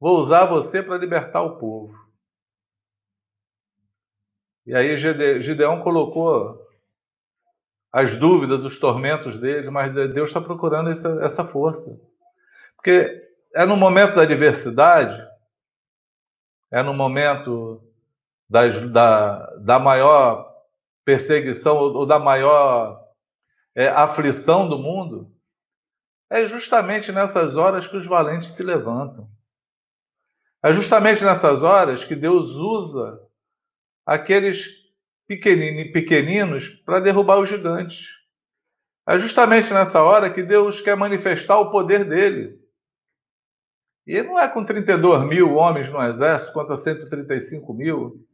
[0.00, 1.94] Vou usar você para libertar o povo.
[4.66, 6.66] E aí Gideão colocou
[7.92, 11.98] as dúvidas, os tormentos dele, mas Deus está procurando essa, essa força.
[12.74, 15.26] Porque é no momento da adversidade,
[16.70, 17.82] é no momento
[18.50, 20.52] das, da, da maior
[21.04, 23.05] perseguição ou da maior
[23.76, 25.30] é, aflição do mundo,
[26.30, 29.30] é justamente nessas horas que os valentes se levantam.
[30.64, 33.20] É justamente nessas horas que Deus usa
[34.04, 34.66] aqueles
[35.28, 38.08] pequeninos para derrubar os gigantes.
[39.06, 42.58] É justamente nessa hora que Deus quer manifestar o poder dele.
[44.06, 48.26] E não é com 32 mil homens no exército contra 135 mil,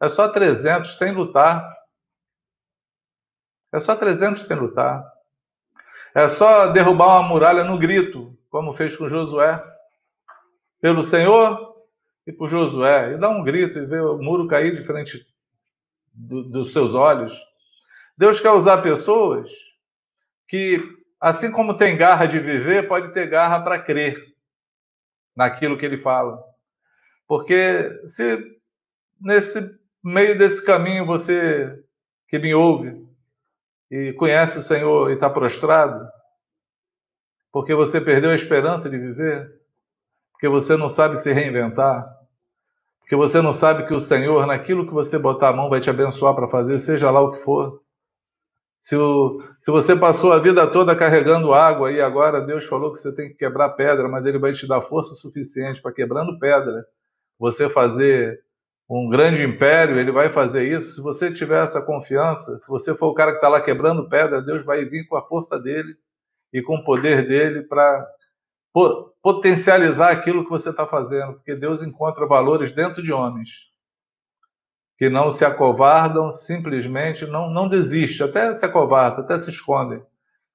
[0.00, 1.79] é só 300 sem lutar.
[3.72, 5.04] É só 300 sem lutar.
[6.14, 9.62] É só derrubar uma muralha no grito, como fez com Josué.
[10.80, 11.76] Pelo Senhor
[12.26, 13.12] e por Josué.
[13.12, 15.24] E dar um grito e ver o muro cair de frente
[16.12, 17.38] do, dos seus olhos.
[18.16, 19.50] Deus quer usar pessoas
[20.48, 20.82] que,
[21.20, 24.34] assim como tem garra de viver, pode ter garra para crer
[25.34, 26.42] naquilo que ele fala.
[27.26, 28.58] Porque se
[29.20, 31.82] nesse meio desse caminho você
[32.26, 33.09] que me ouve,
[33.90, 36.08] e conhece o Senhor e está prostrado,
[37.52, 39.60] porque você perdeu a esperança de viver,
[40.32, 42.08] porque você não sabe se reinventar,
[43.00, 45.90] porque você não sabe que o Senhor, naquilo que você botar a mão, vai te
[45.90, 47.82] abençoar para fazer, seja lá o que for.
[48.78, 52.98] Se, o, se você passou a vida toda carregando água e agora Deus falou que
[52.98, 56.86] você tem que quebrar pedra, mas Ele vai te dar força suficiente para quebrando pedra,
[57.38, 58.42] você fazer
[58.90, 60.96] um grande império, ele vai fazer isso.
[60.96, 64.42] Se você tiver essa confiança, se você for o cara que está lá quebrando pedra,
[64.42, 65.94] Deus vai vir com a força dele
[66.52, 68.04] e com o poder dele para
[69.22, 73.70] potencializar aquilo que você está fazendo, porque Deus encontra valores dentro de homens
[74.96, 80.02] que não se acovardam, simplesmente não, não desiste, até se acovarda, até se escondem,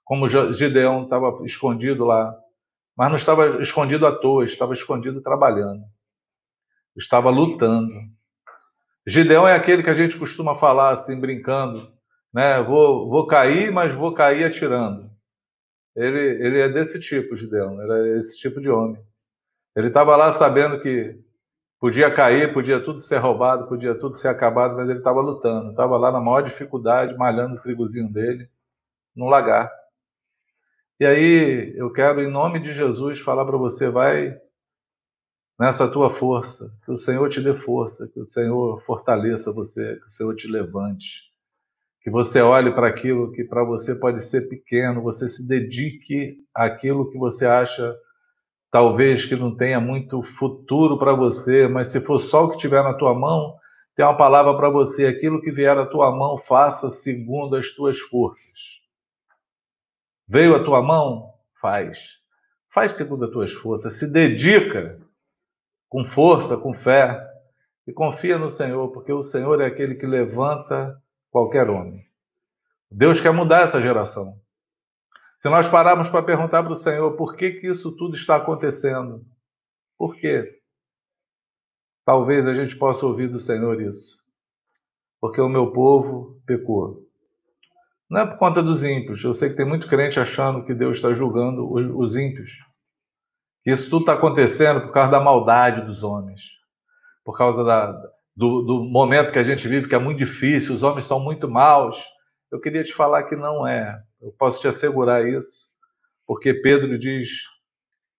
[0.04, 2.38] como Gideão estava escondido lá,
[2.96, 5.84] mas não estava escondido à toa, estava escondido trabalhando,
[6.96, 7.92] estava lutando.
[9.08, 11.92] Gideão é aquele que a gente costuma falar assim, brincando,
[12.34, 12.62] né?
[12.62, 15.10] Vou, vou cair, mas vou cair atirando.
[15.96, 19.02] Ele, ele é desse tipo, Gideão, era é esse tipo de homem.
[19.76, 21.24] Ele estava lá sabendo que
[21.80, 25.98] Podia cair, podia tudo ser roubado, podia tudo ser acabado, mas ele estava lutando, estava
[25.98, 28.50] lá na maior dificuldade, malhando o trigozinho dele
[29.16, 29.72] no lagar.
[31.00, 34.36] E aí eu quero, em nome de Jesus, falar para você: vai
[35.60, 40.06] nessa tua força, que o Senhor te dê força, que o Senhor fortaleça você, que
[40.06, 41.24] o Senhor te levante,
[42.02, 47.10] que você olhe para aquilo que para você pode ser pequeno, você se dedique àquilo
[47.10, 47.96] que você acha
[48.70, 52.84] talvez que não tenha muito futuro para você, mas se for só o que tiver
[52.84, 53.56] na tua mão,
[53.96, 57.98] tem uma palavra para você: aquilo que vier à tua mão, faça segundo as tuas
[58.00, 58.82] forças.
[60.28, 61.34] Veio a tua mão?
[61.62, 62.20] Faz.
[62.74, 63.94] Faz segundo as tuas forças.
[63.94, 65.00] Se dedica
[65.90, 67.20] com força, com fé
[67.88, 72.06] e confia no Senhor, porque o Senhor é aquele que levanta qualquer homem.
[72.90, 74.40] Deus quer mudar essa geração.
[75.38, 79.26] Se nós pararmos para perguntar para o Senhor por que, que isso tudo está acontecendo,
[79.98, 80.60] por quê?
[82.06, 84.24] Talvez a gente possa ouvir do Senhor isso.
[85.20, 87.06] Porque o meu povo pecou.
[88.10, 89.24] Não é por conta dos ímpios.
[89.24, 91.68] Eu sei que tem muito crente achando que Deus está julgando
[91.98, 92.64] os ímpios.
[93.66, 96.42] Isso tudo está acontecendo por causa da maldade dos homens.
[97.24, 97.92] Por causa da,
[98.36, 101.50] do, do momento que a gente vive, que é muito difícil, os homens são muito
[101.50, 102.04] maus.
[102.52, 104.00] Eu queria te falar que não é.
[104.22, 105.70] Eu posso te assegurar isso,
[106.28, 107.30] porque Pedro diz,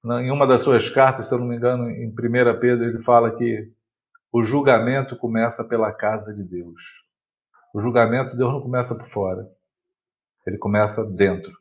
[0.04, 2.12] em uma das suas cartas, se eu não me engano, em 1
[2.60, 3.70] Pedro, ele fala que
[4.32, 6.80] o julgamento começa pela casa de Deus.
[7.72, 9.48] O julgamento, Deus não começa por fora,
[10.46, 11.52] ele começa dentro.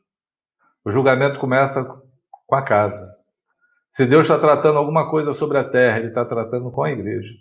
[0.83, 3.14] O julgamento começa com a casa.
[3.95, 7.33] Se Deus está tratando alguma coisa sobre a terra, Ele está tratando com a igreja.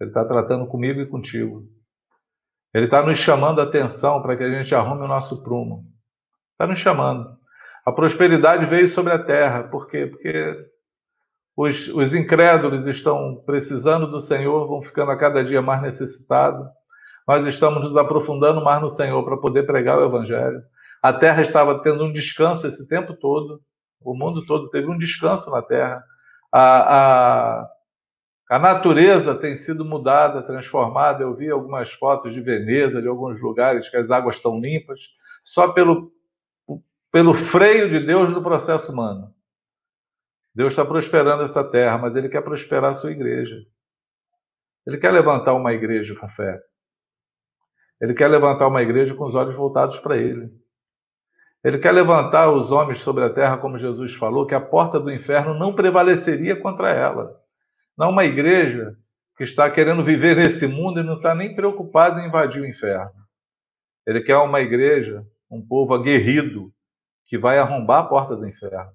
[0.00, 1.62] Ele está tratando comigo e contigo.
[2.74, 5.84] Ele está nos chamando a atenção para que a gente arrume o nosso prumo.
[6.50, 7.28] Está nos chamando.
[7.84, 9.62] A prosperidade veio sobre a terra.
[9.68, 10.08] Por quê?
[10.08, 10.66] Porque
[11.56, 16.66] os, os incrédulos estão precisando do Senhor, vão ficando a cada dia mais necessitados.
[17.24, 20.60] Nós estamos nos aprofundando mais no Senhor para poder pregar o Evangelho.
[21.00, 23.60] A terra estava tendo um descanso esse tempo todo.
[24.00, 26.04] O mundo todo teve um descanso na terra.
[26.52, 27.70] A, a,
[28.50, 31.22] a natureza tem sido mudada, transformada.
[31.22, 35.08] Eu vi algumas fotos de Veneza, de alguns lugares que as águas estão limpas,
[35.42, 36.12] só pelo,
[37.10, 39.34] pelo freio de Deus no processo humano.
[40.54, 43.56] Deus está prosperando essa terra, mas Ele quer prosperar a sua igreja.
[44.86, 46.62] Ele quer levantar uma igreja com fé.
[48.00, 50.50] Ele quer levantar uma igreja com os olhos voltados para Ele.
[51.66, 55.12] Ele quer levantar os homens sobre a terra, como Jesus falou, que a porta do
[55.12, 57.42] inferno não prevaleceria contra ela.
[57.98, 58.96] Não uma igreja
[59.36, 63.10] que está querendo viver nesse mundo e não está nem preocupada em invadir o inferno.
[64.06, 66.72] Ele quer uma igreja, um povo aguerrido,
[67.26, 68.92] que vai arrombar a porta do inferno,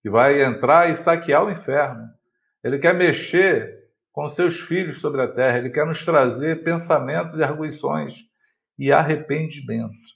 [0.00, 2.08] que vai entrar e saquear o inferno.
[2.62, 7.42] Ele quer mexer com seus filhos sobre a terra, ele quer nos trazer pensamentos e
[7.42, 8.18] arguições
[8.78, 10.07] e arrependimento.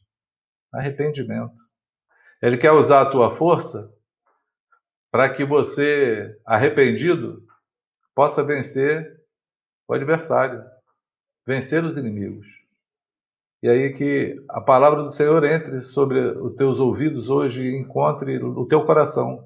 [0.72, 1.54] Arrependimento.
[2.40, 3.92] Ele quer usar a tua força
[5.10, 7.46] para que você, arrependido,
[8.14, 9.20] possa vencer
[9.86, 10.64] o adversário,
[11.46, 12.46] vencer os inimigos.
[13.62, 18.42] E aí que a palavra do Senhor entre sobre os teus ouvidos hoje e encontre
[18.42, 19.44] o teu coração.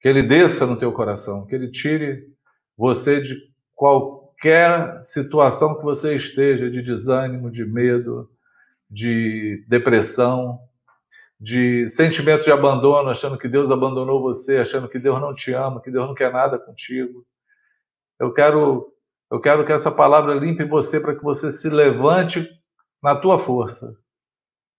[0.00, 2.26] Que ele desça no teu coração, que ele tire
[2.76, 3.34] você de
[3.74, 8.30] qualquer situação que você esteja, de desânimo, de medo,
[8.88, 10.60] de depressão,
[11.38, 15.82] de sentimento de abandono, achando que Deus abandonou você, achando que Deus não te ama,
[15.82, 17.26] que Deus não quer nada contigo.
[18.18, 18.92] Eu quero,
[19.30, 22.48] eu quero que essa palavra limpe você para que você se levante
[23.02, 23.96] na tua força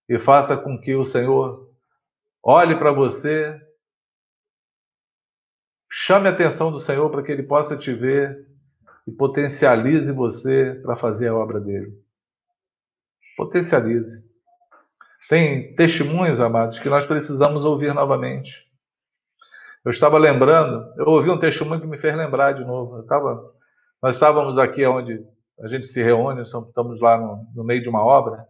[0.09, 1.69] e faça com que o Senhor
[2.41, 3.59] olhe para você,
[5.89, 8.47] chame a atenção do Senhor para que ele possa te ver
[9.05, 12.06] e potencialize você para fazer a obra dele.
[13.37, 14.25] Potencialize.
[15.29, 18.65] Tem testemunhos, amados, que nós precisamos ouvir novamente.
[19.85, 22.99] Eu estava lembrando, eu ouvi um testemunho que me fez lembrar de novo.
[22.99, 23.53] Estava,
[24.01, 25.23] nós estávamos aqui onde
[25.59, 28.45] a gente se reúne, estamos lá no, no meio de uma obra.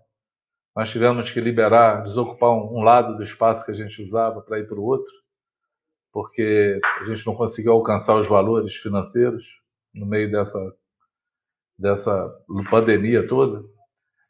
[0.76, 4.60] Nós tivemos que liberar, desocupar um, um lado do espaço que a gente usava para
[4.60, 5.12] ir para o outro.
[6.12, 9.46] porque a gente não conseguiu alcançar os valores financeiros
[9.94, 10.60] no meio dessa,
[11.78, 12.34] dessa
[12.72, 13.64] pandemia toda.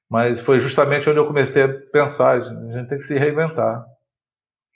[0.09, 3.85] Mas foi justamente onde eu comecei a pensar: a gente tem que se reinventar.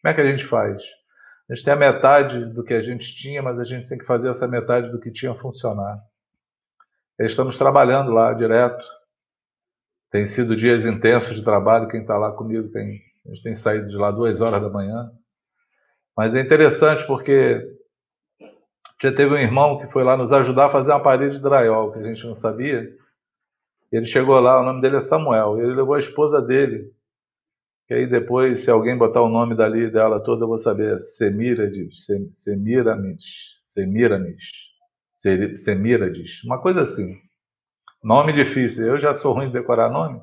[0.01, 0.81] Como é que a gente faz?
[1.49, 4.05] A gente tem a metade do que a gente tinha, mas a gente tem que
[4.05, 5.99] fazer essa metade do que tinha funcionar.
[7.19, 8.83] Estamos trabalhando lá direto.
[10.09, 11.87] Tem sido dias intensos de trabalho.
[11.87, 15.11] Quem está lá comigo tem, a gente tem saído de lá duas horas da manhã.
[16.17, 17.61] Mas é interessante porque
[19.01, 21.91] já teve um irmão que foi lá nos ajudar a fazer uma parede de drywall
[21.91, 22.89] que a gente não sabia.
[23.91, 25.59] Ele chegou lá, o nome dele é Samuel.
[25.59, 26.91] Ele levou a esposa dele
[27.91, 31.01] e aí depois, se alguém botar o nome dali dela toda, eu vou saber.
[31.01, 33.25] Semírades, Semiramis,
[33.67, 34.49] Semiramis,
[35.57, 37.17] Semírades, uma coisa assim.
[38.01, 38.85] Nome difícil.
[38.87, 40.21] Eu já sou ruim de decorar nome.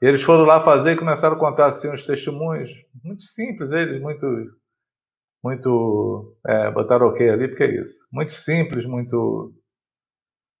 [0.00, 2.72] E eles foram lá fazer e começaram a contar assim os testemunhos.
[3.04, 4.26] Muito simples, eles, muito.
[5.44, 6.38] Muito.
[6.46, 7.98] É, botaram ok ali, porque é isso.
[8.10, 9.52] Muito simples, muito.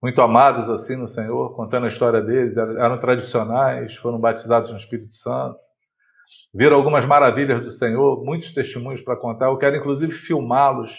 [0.02, 2.56] Muito amados assim no Senhor, contando a história deles.
[2.56, 5.58] Eram tradicionais, foram batizados no Espírito Santo
[6.54, 9.46] viram algumas maravilhas do Senhor, muitos testemunhos para contar.
[9.46, 10.96] Eu quero, inclusive, filmá-los,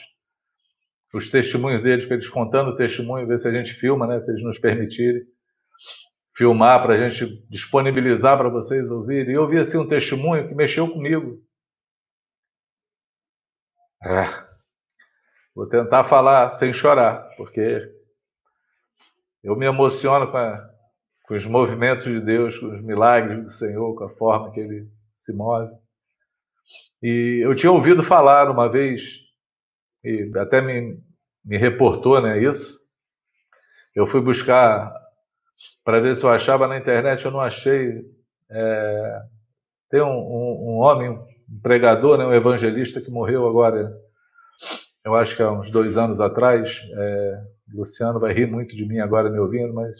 [1.13, 4.31] os testemunhos deles, para eles contando o testemunho, ver se a gente filma, né, se
[4.31, 5.21] eles nos permitirem.
[6.33, 9.33] Filmar para a gente disponibilizar para vocês ouvirem.
[9.33, 11.37] E eu vi assim um testemunho que mexeu comigo.
[14.03, 14.25] É.
[15.53, 17.81] Vou tentar falar sem chorar, porque
[19.43, 20.69] eu me emociono com, a,
[21.23, 24.87] com os movimentos de Deus, com os milagres do Senhor, com a forma que Ele
[25.15, 25.71] se move.
[27.01, 29.19] E eu tinha ouvido falar uma vez,
[30.03, 30.99] e até me,
[31.43, 32.79] me reportou né, isso.
[33.95, 34.93] Eu fui buscar
[35.83, 38.05] para ver se eu achava na internet, eu não achei.
[38.49, 39.21] É,
[39.89, 43.91] tem um, um, um, homem, um pregador, né, um evangelista que morreu agora,
[45.03, 46.79] eu acho que há uns dois anos atrás.
[46.95, 47.43] É,
[47.73, 49.97] Luciano vai rir muito de mim agora me ouvindo, mas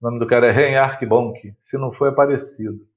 [0.00, 2.88] o nome do cara é Reinhard Bonk, se não foi aparecido.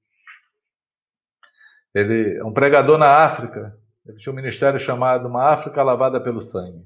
[1.94, 3.78] Ele é um pregador na África.
[4.06, 6.84] Ele tinha um ministério chamado Uma África Lavada pelo Sangue.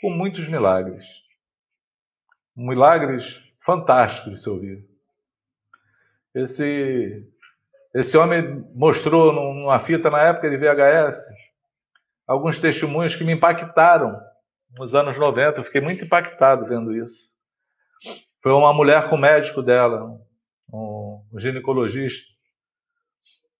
[0.00, 1.04] Com muitos milagres.
[2.56, 4.88] Milagres fantásticos de se ouvir.
[6.34, 7.28] Esse,
[7.94, 11.26] esse homem mostrou numa fita na época de VHS
[12.26, 14.18] alguns testemunhos que me impactaram
[14.78, 15.58] nos anos 90.
[15.58, 17.30] Eu fiquei muito impactado vendo isso.
[18.42, 20.18] Foi uma mulher com o médico dela,
[20.72, 22.26] um ginecologista,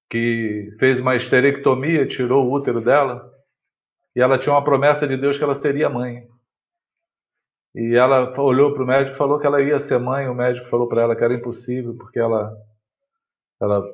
[0.09, 3.31] que fez uma esterectomia, tirou o útero dela,
[4.17, 6.27] e ela tinha uma promessa de Deus que ela seria mãe.
[7.75, 10.29] E ela olhou para o médico e falou que ela ia ser mãe.
[10.29, 12.53] O médico falou para ela que era impossível, porque ela,
[13.61, 13.85] ela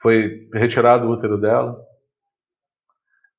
[0.00, 1.78] foi retirado o útero dela.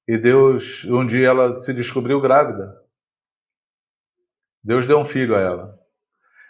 [0.08, 2.80] E Deus, um dia ela se descobriu grávida.
[4.64, 5.80] Deus deu um filho a ela.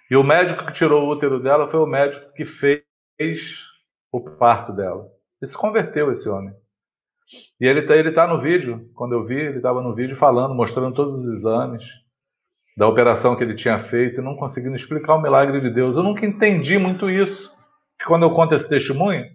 [0.10, 2.84] E o médico que tirou o útero dela foi o médico que fez
[4.12, 5.08] o parto dela.
[5.42, 6.54] Ele se converteu, esse homem.
[7.60, 10.54] E ele está ele tá no vídeo, quando eu vi, ele estava no vídeo falando,
[10.54, 11.86] mostrando todos os exames
[12.76, 15.96] da operação que ele tinha feito e não conseguindo explicar o milagre de Deus.
[15.96, 17.54] Eu nunca entendi muito isso.
[17.98, 19.26] Que quando eu conto esse testemunho,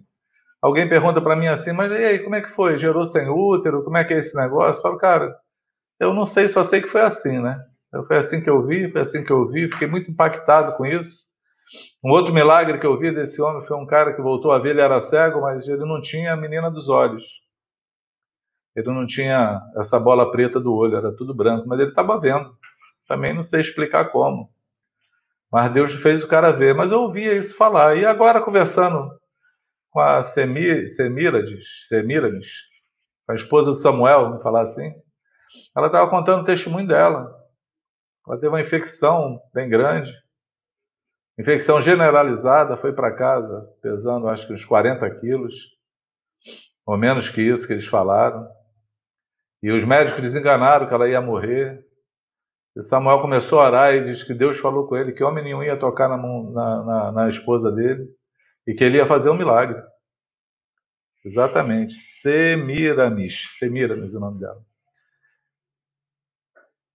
[0.61, 2.77] alguém pergunta para mim assim, mas e aí, como é que foi?
[2.77, 3.83] Gerou sem útero?
[3.83, 4.79] Como é que é esse negócio?
[4.79, 5.35] Eu falo, cara,
[5.99, 7.59] eu não sei, só sei que foi assim, né?
[8.07, 11.25] Foi assim que eu vi, foi assim que eu vi, fiquei muito impactado com isso.
[12.03, 14.71] Um outro milagre que eu vi desse homem foi um cara que voltou a ver,
[14.71, 17.23] ele era cego, mas ele não tinha a menina dos olhos.
[18.75, 22.55] Ele não tinha essa bola preta do olho, era tudo branco, mas ele estava vendo.
[23.07, 24.51] Também não sei explicar como.
[25.51, 26.75] Mas Deus fez o cara ver.
[26.75, 27.95] Mas eu ouvia isso falar.
[27.95, 29.09] E agora, conversando
[29.89, 32.49] com a Semir, Semírades, Semírades,
[33.27, 34.93] a esposa de Samuel, vamos falar assim,
[35.75, 37.36] ela estava contando o testemunho dela.
[38.27, 40.13] Ela teve uma infecção bem grande
[41.39, 45.53] Infecção generalizada, foi para casa pesando acho que uns 40 quilos,
[46.83, 48.49] ou menos que isso que eles falaram.
[49.61, 51.85] E os médicos desenganaram que ela ia morrer.
[52.75, 55.61] E Samuel começou a orar e diz que Deus falou com ele que homem nenhum
[55.61, 58.07] ia tocar na, na, na, na esposa dele
[58.65, 59.79] e que ele ia fazer um milagre.
[61.23, 61.93] Exatamente.
[61.93, 63.57] Semiramis.
[63.59, 64.66] Semiramis é o nome dela.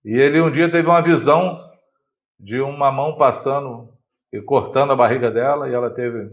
[0.05, 1.61] E ele um dia teve uma visão
[2.39, 3.89] de uma mão passando
[4.33, 6.31] e cortando a barriga dela, e ela teve.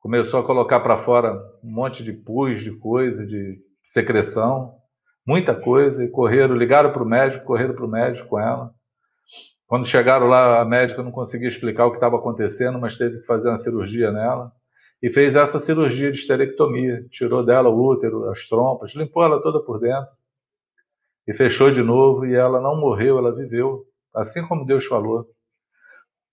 [0.00, 1.32] Começou a colocar para fora
[1.64, 4.74] um monte de pus, de coisa, de secreção,
[5.26, 8.70] muita coisa, e correram, ligaram para o médico, correram para o médico com ela.
[9.66, 13.26] Quando chegaram lá, a médica não conseguia explicar o que estava acontecendo, mas teve que
[13.26, 14.52] fazer uma cirurgia nela.
[15.02, 17.04] e fez essa cirurgia de esterectomia.
[17.10, 20.15] Tirou dela o útero, as trompas, limpou ela toda por dentro
[21.26, 22.26] e fechou de novo.
[22.26, 25.26] E ela não morreu, ela viveu, assim como Deus falou.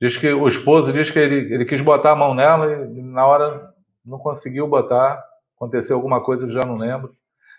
[0.02, 3.26] Diz que o esposo diz que ele, ele quis botar a mão nela e na
[3.26, 3.74] hora
[4.06, 5.24] não conseguiu botar.
[5.56, 7.16] Aconteceu alguma coisa que já não lembro.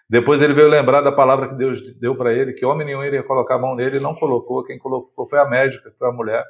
[0.09, 3.23] Depois ele veio lembrar da palavra que Deus deu para ele, que homem nenhum iria
[3.23, 4.63] colocar a mão nele, e não colocou.
[4.65, 6.45] Quem colocou foi a médica, foi a mulher.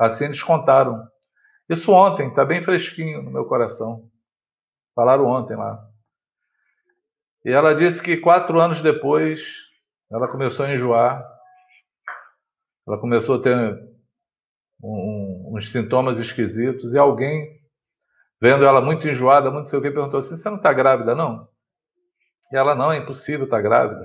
[0.00, 1.06] Assim eles contaram.
[1.68, 4.08] Isso ontem, está bem fresquinho no meu coração.
[4.94, 5.84] Falaram ontem lá.
[7.44, 9.42] E ela disse que quatro anos depois,
[10.12, 11.26] ela começou a enjoar.
[12.86, 13.78] Ela começou a ter
[14.82, 16.92] um, uns sintomas esquisitos.
[16.92, 17.60] E alguém,
[18.40, 21.48] vendo ela muito enjoada, muito sei o que, perguntou assim: Você não está grávida, não?
[22.52, 24.02] E ela: Não, é impossível estar tá grávida.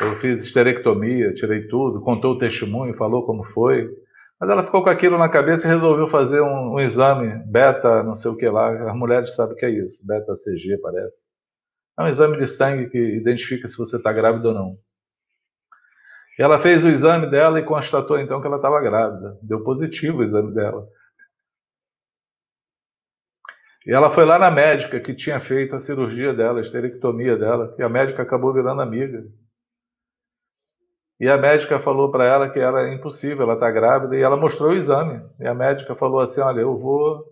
[0.00, 3.88] Eu fiz esterectomia, tirei tudo, contou o testemunho, falou como foi.
[4.40, 8.16] Mas ela ficou com aquilo na cabeça e resolveu fazer um, um exame beta, não
[8.16, 8.90] sei o que lá.
[8.90, 11.33] As mulheres sabem o que é isso, beta CG parece.
[11.98, 14.78] É um exame de sangue que identifica se você está grávida ou não.
[16.38, 19.38] Ela fez o exame dela e constatou então que ela estava grávida.
[19.40, 20.88] Deu positivo o exame dela.
[23.86, 27.74] E ela foi lá na médica que tinha feito a cirurgia dela, a esterectomia dela,
[27.78, 29.24] e a médica acabou virando amiga.
[31.20, 34.70] E a médica falou para ela que era impossível, ela está grávida, e ela mostrou
[34.70, 35.22] o exame.
[35.38, 37.24] E a médica falou assim: Olha, eu vou,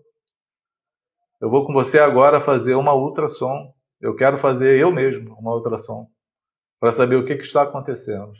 [1.41, 3.73] eu vou com você agora fazer uma ultrassom.
[4.03, 6.09] Eu quero fazer eu mesmo uma ultrassom
[6.77, 8.33] para saber o que, que está acontecendo.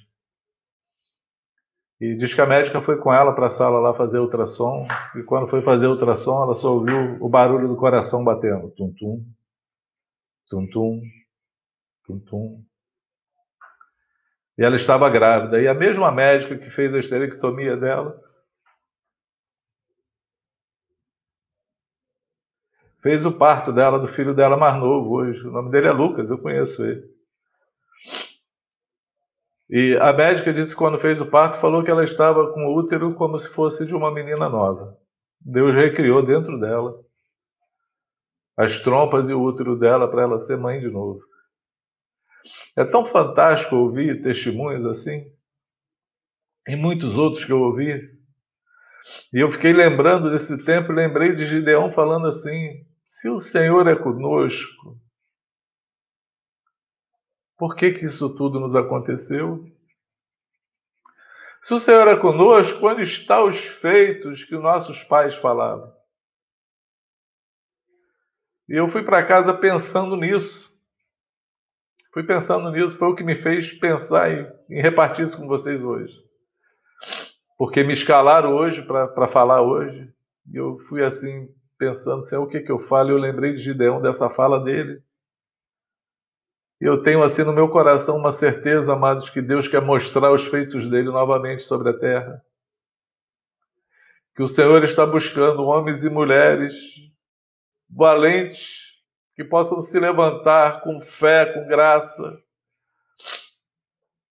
[2.02, 4.86] E diz que a médica foi com ela para a sala lá fazer ultrassom.
[5.16, 8.72] E quando foi fazer ultrassom, ela só ouviu o barulho do coração batendo.
[8.72, 9.26] Tum-tum,
[10.50, 11.02] tum-tum,
[12.06, 12.62] tum-tum.
[14.58, 15.62] E ela estava grávida.
[15.62, 18.22] E a mesma médica que fez a esterectomia dela
[23.04, 25.46] fez o parto dela, do filho dela mais novo hoje.
[25.46, 27.04] O nome dele é Lucas, eu conheço ele.
[29.70, 32.76] E a médica disse que quando fez o parto, falou que ela estava com o
[32.76, 34.98] útero como se fosse de uma menina nova.
[35.42, 36.98] Deus recriou dentro dela
[38.56, 41.20] as trompas e o útero dela para ela ser mãe de novo.
[42.78, 45.26] É tão fantástico ouvir testemunhos assim,
[46.68, 48.00] e muitos outros que eu ouvi.
[49.34, 53.96] E eu fiquei lembrando desse tempo lembrei de Gideão falando assim: se o Senhor é
[53.96, 55.00] conosco,
[57.56, 59.64] por que, que isso tudo nos aconteceu?
[61.62, 65.96] Se o Senhor é conosco, onde estão os feitos que nossos pais falavam?
[68.68, 70.76] E eu fui para casa pensando nisso.
[72.12, 75.84] Fui pensando nisso, foi o que me fez pensar em, em repartir isso com vocês
[75.84, 76.20] hoje.
[77.60, 80.12] Porque me escalaram hoje para falar hoje,
[80.52, 81.48] e eu fui assim,
[81.84, 83.10] pensando, Senhor, o que, que eu falo?
[83.10, 85.04] Eu lembrei de Gideão, dessa fala dele.
[86.80, 90.46] E eu tenho assim no meu coração uma certeza, amados, que Deus quer mostrar os
[90.46, 92.44] feitos dele novamente sobre a terra.
[94.36, 96.74] Que o Senhor está buscando homens e mulheres
[97.90, 98.94] valentes
[99.36, 102.42] que possam se levantar com fé, com graça,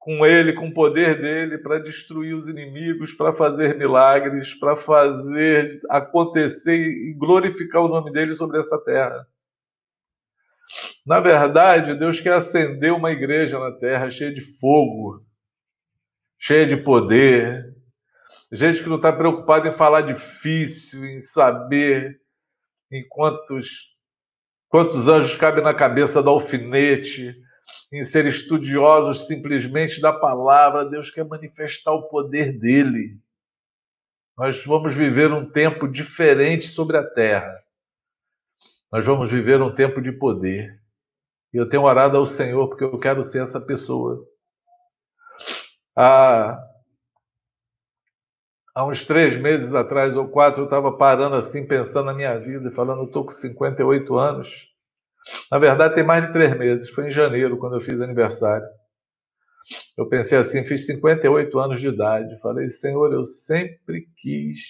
[0.02, 5.80] com Ele, com o poder dele, para destruir os inimigos, para fazer milagres, para fazer
[5.88, 9.24] acontecer e glorificar o nome dele sobre essa terra.
[11.06, 15.24] Na verdade, Deus quer acender uma igreja na terra cheia de fogo,
[16.36, 17.72] cheia de poder,
[18.50, 22.20] gente que não está preocupada em falar difícil, em saber
[22.90, 23.94] em quantos,
[24.68, 27.36] quantos anjos cabem na cabeça do alfinete,
[27.92, 30.84] em ser estudiosos simplesmente da palavra.
[30.84, 33.18] Deus quer manifestar o poder dele.
[34.36, 37.62] Nós vamos viver um tempo diferente sobre a terra.
[38.90, 40.80] Nós vamos viver um tempo de poder.
[41.52, 44.26] E eu tenho orado ao Senhor porque eu quero ser essa pessoa.
[45.94, 46.58] Há,
[48.74, 52.70] há uns três meses atrás ou quatro, eu estava parando assim, pensando na minha vida,
[52.70, 54.71] falando: eu estou com 58 anos.
[55.50, 56.90] Na verdade, tem mais de três meses.
[56.90, 58.66] Foi em janeiro, quando eu fiz aniversário.
[59.96, 62.38] Eu pensei assim: fiz 58 anos de idade.
[62.40, 64.60] Falei: Senhor, eu sempre quis,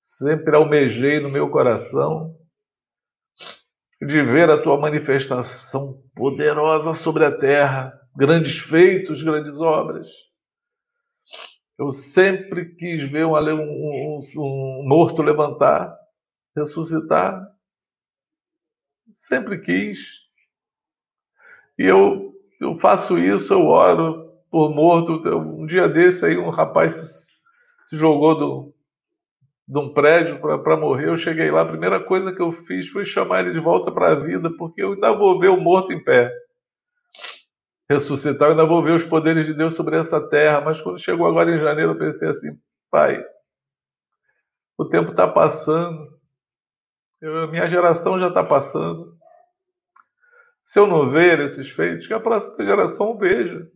[0.00, 2.36] sempre almejei no meu coração
[4.00, 10.08] de ver a tua manifestação poderosa sobre a terra, grandes feitos, grandes obras.
[11.78, 15.96] Eu sempre quis ver um, um, um morto levantar,
[16.56, 17.51] ressuscitar.
[19.12, 19.98] Sempre quis.
[21.78, 25.22] E eu, eu faço isso, eu oro por morto.
[25.38, 27.28] Um dia desse aí um rapaz
[27.86, 28.74] se, jogou do,
[29.68, 31.08] de um prédio para morrer.
[31.08, 34.12] Eu cheguei lá, a primeira coisa que eu fiz foi chamar ele de volta para
[34.12, 36.32] a vida, porque eu ainda vou ver o morto em pé.
[37.90, 40.60] Ressuscitar, eu ainda vou ver os poderes de Deus sobre essa terra.
[40.60, 42.58] Mas quando chegou agora em janeiro, eu pensei assim:
[42.90, 43.22] pai,
[44.78, 46.11] o tempo está passando,
[47.22, 49.16] eu, minha geração já está passando.
[50.64, 53.66] Se eu não ver esses feitos, que a próxima geração veja.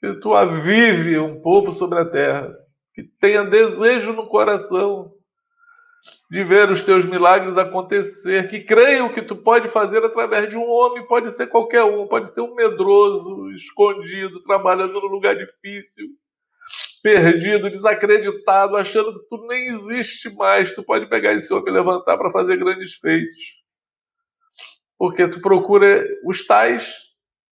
[0.00, 2.54] Que tu avive um povo sobre a terra.
[2.94, 5.12] Que tenha desejo no coração
[6.30, 10.68] de ver os teus milagres acontecer, que creiam que tu pode fazer através de um
[10.68, 16.06] homem, pode ser qualquer um, pode ser um medroso, escondido, trabalhando no lugar difícil,
[17.02, 20.74] perdido, desacreditado, achando que tu nem existe mais.
[20.74, 23.58] Tu pode pegar esse homem e levantar para fazer grandes feitos.
[24.96, 26.92] Porque tu procura os tais,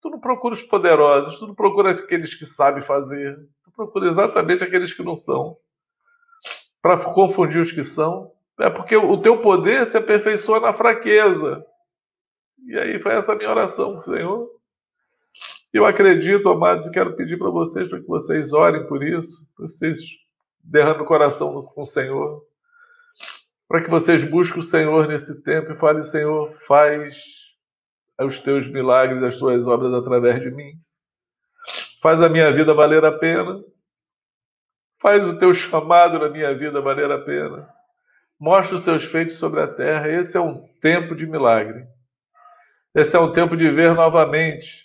[0.02, 3.38] tu não procura os poderosos, tu não procura aqueles que sabem fazer,
[3.76, 5.58] procura exatamente aqueles que não são.
[6.82, 8.32] Para confundir os que são.
[8.60, 11.64] É porque o teu poder se aperfeiçoa na fraqueza.
[12.68, 14.50] E aí foi essa minha oração, Senhor.
[15.76, 19.68] Eu acredito, amados, e quero pedir para vocês, para que vocês orem por isso, para
[19.68, 20.00] vocês
[20.64, 22.42] derramem o coração com o Senhor,
[23.68, 27.18] para que vocês busquem o Senhor nesse tempo e falem, Senhor, faz
[28.22, 30.80] os teus milagres, as tuas obras através de mim
[32.02, 33.62] faz a minha vida valer a pena,
[35.02, 37.68] faz o teu chamado na minha vida valer a pena,
[38.40, 40.08] mostra os teus feitos sobre a terra.
[40.08, 41.86] Esse é um tempo de milagre.
[42.94, 44.85] Esse é um tempo de ver novamente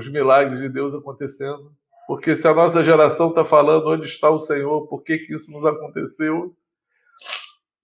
[0.00, 1.72] os milagres de Deus acontecendo.
[2.06, 5.50] Porque se a nossa geração está falando onde está o Senhor, por que, que isso
[5.50, 6.56] nos aconteceu,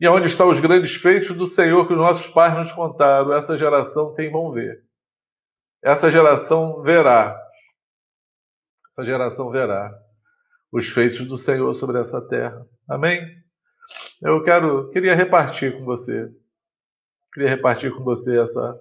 [0.01, 3.57] e onde estão os grandes feitos do Senhor que os nossos pais nos contaram, essa
[3.57, 4.85] geração tem vão ver.
[5.83, 7.43] Essa geração verá
[8.93, 9.91] essa geração verá
[10.71, 12.67] os feitos do Senhor sobre essa terra.
[12.87, 13.27] Amém?
[14.21, 16.31] Eu quero, queria repartir com você,
[17.33, 18.79] queria repartir com você essa,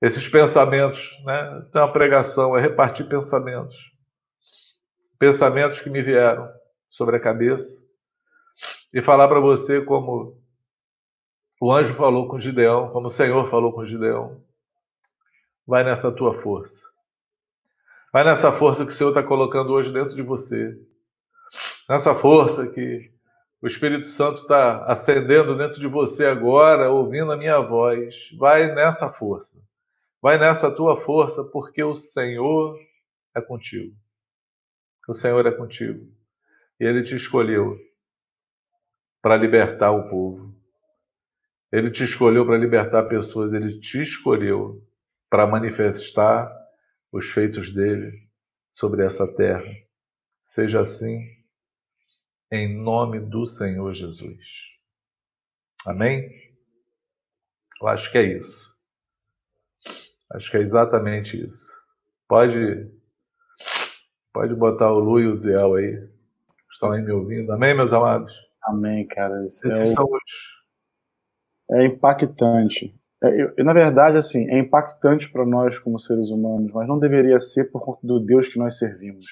[0.00, 1.64] esses pensamentos, né?
[1.68, 3.76] Então a pregação é repartir pensamentos,
[5.18, 6.48] pensamentos que me vieram
[6.90, 7.82] sobre a cabeça
[8.92, 10.40] e falar para você como
[11.60, 14.42] o anjo falou com Gideão, como o Senhor falou com Gideão.
[15.66, 16.84] Vai nessa tua força.
[18.12, 20.78] Vai nessa força que o Senhor está colocando hoje dentro de você.
[21.88, 23.10] Nessa força que
[23.60, 28.30] o Espírito Santo está acendendo dentro de você agora, ouvindo a minha voz.
[28.38, 29.58] Vai nessa força.
[30.20, 32.78] Vai nessa tua força, porque o Senhor
[33.34, 33.94] é contigo.
[35.08, 36.06] O Senhor é contigo.
[36.80, 37.78] E Ele te escolheu
[39.22, 40.54] para libertar o povo.
[41.70, 43.52] Ele te escolheu para libertar pessoas.
[43.52, 44.82] Ele te escolheu
[45.28, 46.52] para manifestar
[47.12, 48.28] os feitos dele
[48.72, 49.72] sobre essa terra.
[50.44, 51.20] Seja assim,
[52.50, 54.38] em nome do Senhor Jesus.
[55.84, 56.30] Amém?
[57.80, 58.75] Eu acho que é isso.
[60.32, 61.66] Acho que é exatamente isso.
[62.28, 62.90] Pode,
[64.32, 66.08] pode botar o Lu e o Ziel aí.
[66.70, 67.52] Estão aí me ouvindo.
[67.52, 68.32] Amém, meus amados?
[68.64, 69.46] Amém, cara.
[69.46, 70.18] Isso é, o...
[71.78, 72.94] é impactante.
[73.22, 77.40] É, eu, na verdade, assim, é impactante para nós como seres humanos, mas não deveria
[77.40, 79.24] ser por conta do Deus que nós servimos.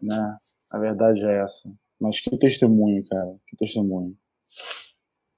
[0.00, 0.38] Né?
[0.70, 1.72] A verdade é essa.
[2.00, 4.16] Mas que testemunho, cara, que testemunho.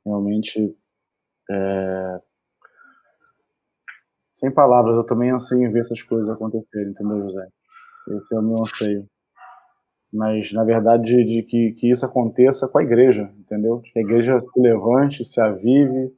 [0.05, 0.77] Realmente,
[1.51, 2.21] é...
[4.33, 7.47] sem palavras, eu também anseio em ver essas coisas acontecerem, entendeu, José?
[8.17, 9.07] Esse é o meu anseio.
[10.13, 13.81] Mas, na verdade, de, de que, que isso aconteça com a igreja, entendeu?
[13.81, 16.13] Que a igreja se levante, se avive,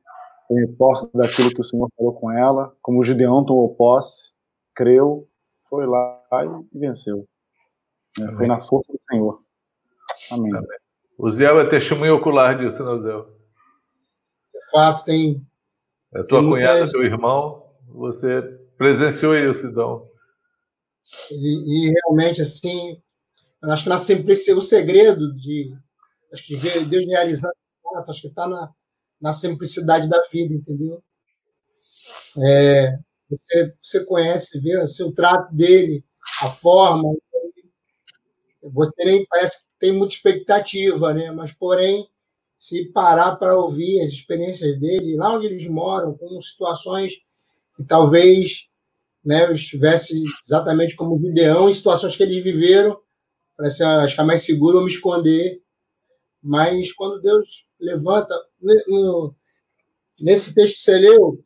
[0.48, 4.32] tome posse daquilo que o Senhor falou com ela, como o Gideão tomou posse,
[4.74, 5.28] creu,
[5.68, 6.20] foi lá
[6.72, 7.26] e venceu.
[8.18, 8.32] Amém.
[8.36, 9.42] Foi na força do Senhor.
[10.30, 10.54] Amém.
[10.54, 10.78] Amém.
[11.18, 13.16] O Zé é testemunho ocular disso, né, Zé?
[14.52, 15.46] De fato, tem.
[16.14, 16.90] É tua tem cunhada, muitas...
[16.90, 17.63] teu irmão,
[17.94, 18.42] você
[18.76, 20.08] presenciou isso, então.
[21.30, 23.00] E, e, realmente, assim,
[23.62, 25.72] acho que na simplicidade, o segredo de
[26.32, 27.50] acho que Deus realizar,
[28.08, 28.72] acho que está na,
[29.20, 31.02] na simplicidade da vida, entendeu?
[32.36, 32.98] É,
[33.30, 36.04] você, você conhece, vê assim, o trato dele,
[36.42, 37.14] a forma.
[38.72, 41.30] Você nem parece que tem muita expectativa, né?
[41.30, 42.08] Mas, porém,
[42.58, 47.23] se parar para ouvir as experiências dele, lá onde eles moram, com situações
[47.76, 48.68] que talvez
[49.24, 53.00] né, eu estivesse exatamente como Gideão, em situações que eles viveram,
[53.56, 55.62] parece acho que é mais seguro eu me esconder.
[56.42, 58.34] Mas quando Deus levanta.
[58.60, 59.34] No,
[60.20, 61.44] nesse texto que você leu,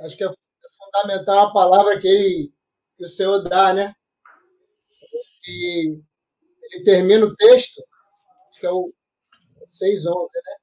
[0.00, 0.30] acho que é
[0.76, 2.52] fundamental a palavra que, ele,
[2.96, 3.94] que o Senhor dá, né?
[5.48, 5.98] E
[6.72, 7.82] ele termina o texto,
[8.50, 8.92] acho que é o
[9.64, 10.56] 6, 11, né?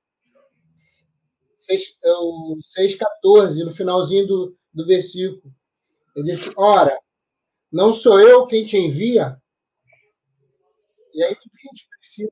[1.55, 5.53] 6, o 6, 14, no finalzinho do, do versículo.
[6.15, 6.97] Ele disse: Ora,
[7.71, 9.37] não sou eu quem te envia.
[11.13, 12.31] E aí tudo que a gente precisa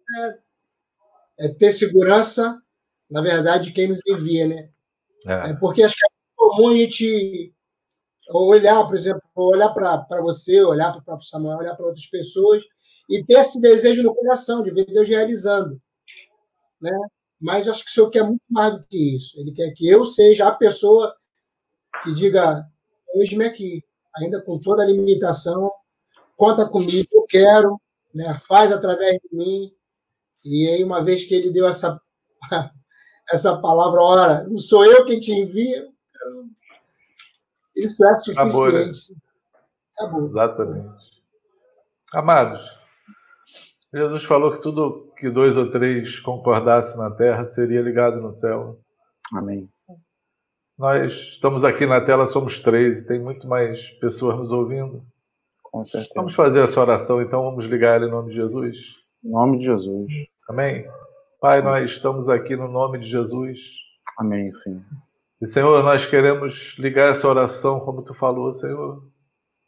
[1.40, 2.62] é, é ter segurança,
[3.10, 4.70] na verdade, de quem nos envia, né?
[5.28, 5.52] É.
[5.52, 7.54] é porque acho que é comum a gente
[8.30, 12.64] olhar, por exemplo, olhar para você, olhar para o próprio Samuel, olhar para outras pessoas
[13.10, 15.80] e ter esse desejo no coração de ver Deus realizando.
[16.82, 16.92] Né?
[17.40, 19.40] Mas acho que o Senhor quer muito mais do que isso.
[19.40, 21.14] Ele quer que eu seja a pessoa
[22.04, 22.66] que diga:
[23.16, 23.84] Eis-me aqui,
[24.16, 25.72] ainda com toda a limitação,
[26.36, 27.80] conta comigo, eu quero,
[28.14, 28.34] né?
[28.34, 29.72] faz através de mim.
[30.46, 32.02] E aí, uma vez que ele deu essa,
[33.32, 35.88] essa palavra, ora, não sou eu quem te envia,
[37.76, 38.40] isso é suficiente.
[38.40, 38.92] Acabou, né?
[39.98, 40.30] Acabou.
[40.30, 41.12] Exatamente.
[42.14, 42.62] Amados,
[43.94, 48.80] Jesus falou que tudo que dois ou três concordassem na terra seria ligado no céu.
[49.34, 49.71] Amém.
[50.82, 55.06] Nós estamos aqui na tela, somos três e tem muito mais pessoas nos ouvindo.
[55.62, 56.12] Com certeza.
[56.16, 58.78] Vamos fazer essa oração, então vamos ligar ela em nome de Jesus.
[59.24, 60.08] Em nome de Jesus.
[60.50, 60.84] Amém.
[61.40, 63.62] Pai, nós estamos aqui no nome de Jesus.
[64.18, 64.82] Amém, Senhor.
[65.40, 69.08] E, Senhor, nós queremos ligar essa oração, como tu falou, Senhor.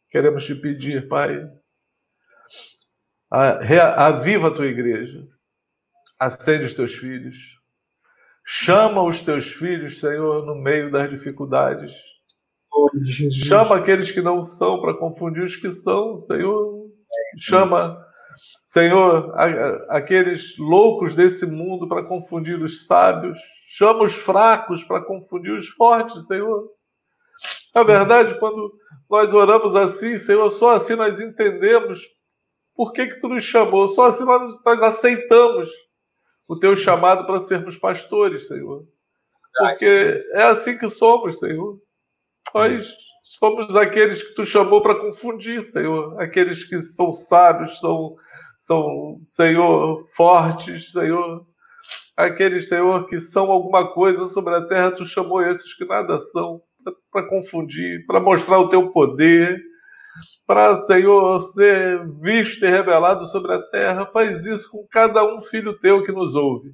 [0.10, 1.48] Queremos te pedir, Pai,
[3.30, 5.28] aviva a tua igreja,
[6.20, 7.36] acende os teus filhos,
[8.46, 11.94] chama os teus filhos, Senhor, no meio das dificuldades.
[13.46, 16.84] Chama aqueles que não são para confundir os que são, Senhor.
[17.40, 17.98] Chama,
[18.64, 19.34] Senhor,
[19.90, 23.40] aqueles loucos desse mundo para confundir os sábios.
[23.68, 26.70] Chama os fracos para confundir os fortes, Senhor.
[27.74, 28.74] Na verdade, quando
[29.10, 32.02] nós oramos assim, Senhor, só assim nós entendemos
[32.76, 33.88] por que, que tu nos chamou.
[33.90, 35.70] Só assim nós, nós aceitamos
[36.48, 38.86] o teu chamado para sermos pastores, Senhor.
[39.56, 41.80] Porque é assim que somos, Senhor.
[42.54, 46.20] Nós somos aqueles que tu chamou para confundir, Senhor.
[46.20, 48.16] Aqueles que são sábios, são,
[48.58, 51.46] são, Senhor, fortes, Senhor
[52.16, 56.62] aqueles, Senhor, que são alguma coisa sobre a terra, tu chamou esses que nada são,
[57.12, 59.62] para confundir, para mostrar o teu poder,
[60.46, 64.10] para, Senhor, ser visto e revelado sobre a terra.
[64.12, 66.74] Faz isso com cada um filho teu que nos ouve.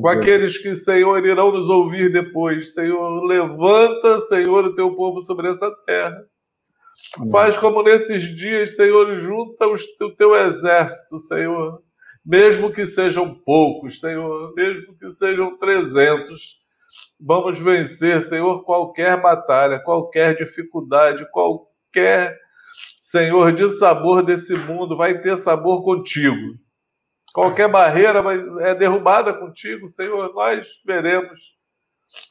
[0.00, 2.74] com aqueles que, Senhor, irão nos ouvir depois.
[2.74, 6.24] Senhor, levanta, Senhor, o teu povo sobre essa terra.
[7.30, 11.82] Faz como nesses dias, Senhor, junta o teu exército, Senhor
[12.24, 16.56] mesmo que sejam poucos, Senhor, mesmo que sejam 300,
[17.20, 21.73] vamos vencer, Senhor, qualquer batalha, qualquer dificuldade, qualquer,
[23.02, 26.58] Senhor, de sabor desse mundo vai ter sabor contigo.
[27.32, 28.22] Qualquer barreira
[28.60, 31.40] é derrubada contigo, Senhor, nós veremos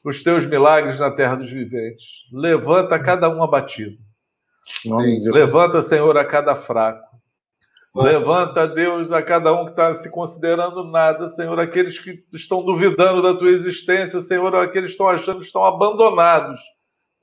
[0.03, 2.05] os teus milagres na terra dos viventes.
[2.31, 3.97] Levanta cada um abatido.
[5.33, 7.13] Levanta, Senhor, a cada fraco.
[7.95, 13.21] Levanta, Deus, a cada um que está se considerando nada, Senhor, aqueles que estão duvidando
[13.21, 16.61] da tua existência, Senhor, aqueles que estão achando que estão abandonados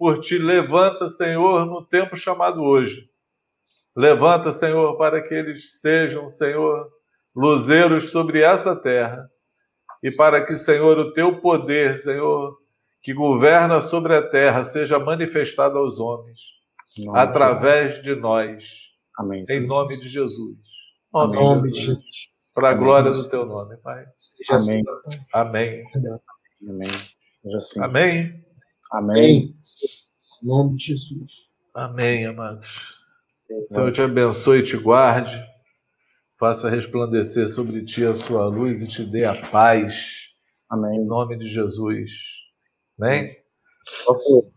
[0.01, 0.38] por ti.
[0.38, 3.11] Levanta, Senhor, no tempo chamado hoje.
[3.94, 6.88] Levanta, Senhor, para que eles sejam, Senhor,
[7.36, 9.28] luzeiros sobre essa terra.
[10.03, 12.57] E para que, Senhor, o teu poder, Senhor,
[13.03, 16.40] que governa sobre a terra, seja manifestado aos homens,
[17.14, 18.88] através de nós
[19.18, 19.44] Amém.
[19.51, 20.57] Em nome de Jesus.
[21.14, 22.30] Em nome de Jesus.
[22.55, 24.07] Para a glória do teu nome, Pai.
[24.51, 24.82] Amém.
[25.34, 25.84] Amém.
[26.66, 26.90] Amém.
[27.55, 27.82] Assim.
[27.82, 28.49] Amém.
[28.91, 29.55] Amém.
[30.43, 31.49] Em nome de Jesus.
[31.72, 32.66] Amém, amados.
[33.49, 35.41] O Senhor te abençoe e te guarde.
[36.38, 39.95] Faça resplandecer sobre ti a sua luz e te dê a paz.
[40.68, 41.01] Amém.
[41.01, 42.11] Em nome de Jesus.
[42.99, 43.36] Amém?
[44.05, 44.53] Posso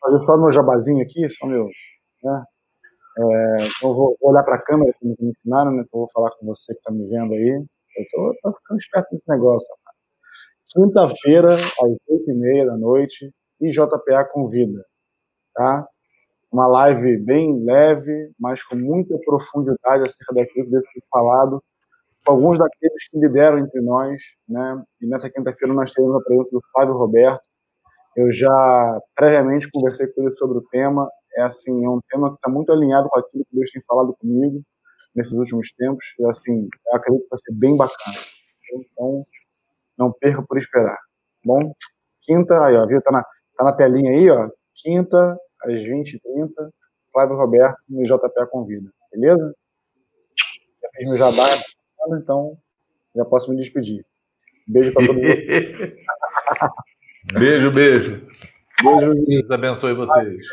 [0.00, 1.68] fazer só meu jabazinho aqui, só meu.
[2.22, 2.44] Né?
[3.18, 5.84] É, então vou, vou olhar para a câmera, como me ensinaram, né?
[5.86, 7.64] Então vou falar com você que está me vendo aí.
[7.96, 8.02] Eu
[8.32, 9.68] estou ficando esperto nesse negócio.
[10.72, 13.32] Quinta-feira, às oito e meia da noite,
[13.68, 14.84] IJPA convida,
[15.54, 15.86] tá?
[16.52, 21.62] Uma live bem leve, mas com muita profundidade acerca daquilo que Deus tem falado,
[22.24, 24.82] com alguns daqueles que lideram entre nós, né?
[25.00, 27.42] E nessa quinta-feira nós teremos a presença do Flávio Roberto.
[28.16, 32.36] Eu já previamente conversei com ele sobre o tema é assim, é um tema que
[32.36, 34.62] está muito alinhado com aquilo que Deus tem falado comigo
[35.14, 36.14] nesses últimos tempos.
[36.18, 38.18] E, assim, eu acredito que vai ser bem bacana.
[38.72, 39.26] Então,
[39.98, 40.98] não perca por esperar.
[41.44, 41.74] Bom,
[42.22, 43.02] quinta, aí, ó, viu?
[43.02, 43.24] Tá na,
[43.56, 44.48] tá na telinha aí, ó.
[44.74, 46.50] Quinta, às 20h30,
[47.12, 48.90] Flávio Roberto no JP Convida.
[49.12, 49.54] Beleza?
[50.82, 51.48] Já fiz meu jabá,
[52.20, 52.58] então
[53.14, 54.04] já posso me despedir.
[54.66, 55.26] Beijo para todo mundo.
[57.38, 58.26] beijo, beijo.
[58.82, 59.24] Beijo.
[59.24, 60.46] Deus abençoe vocês.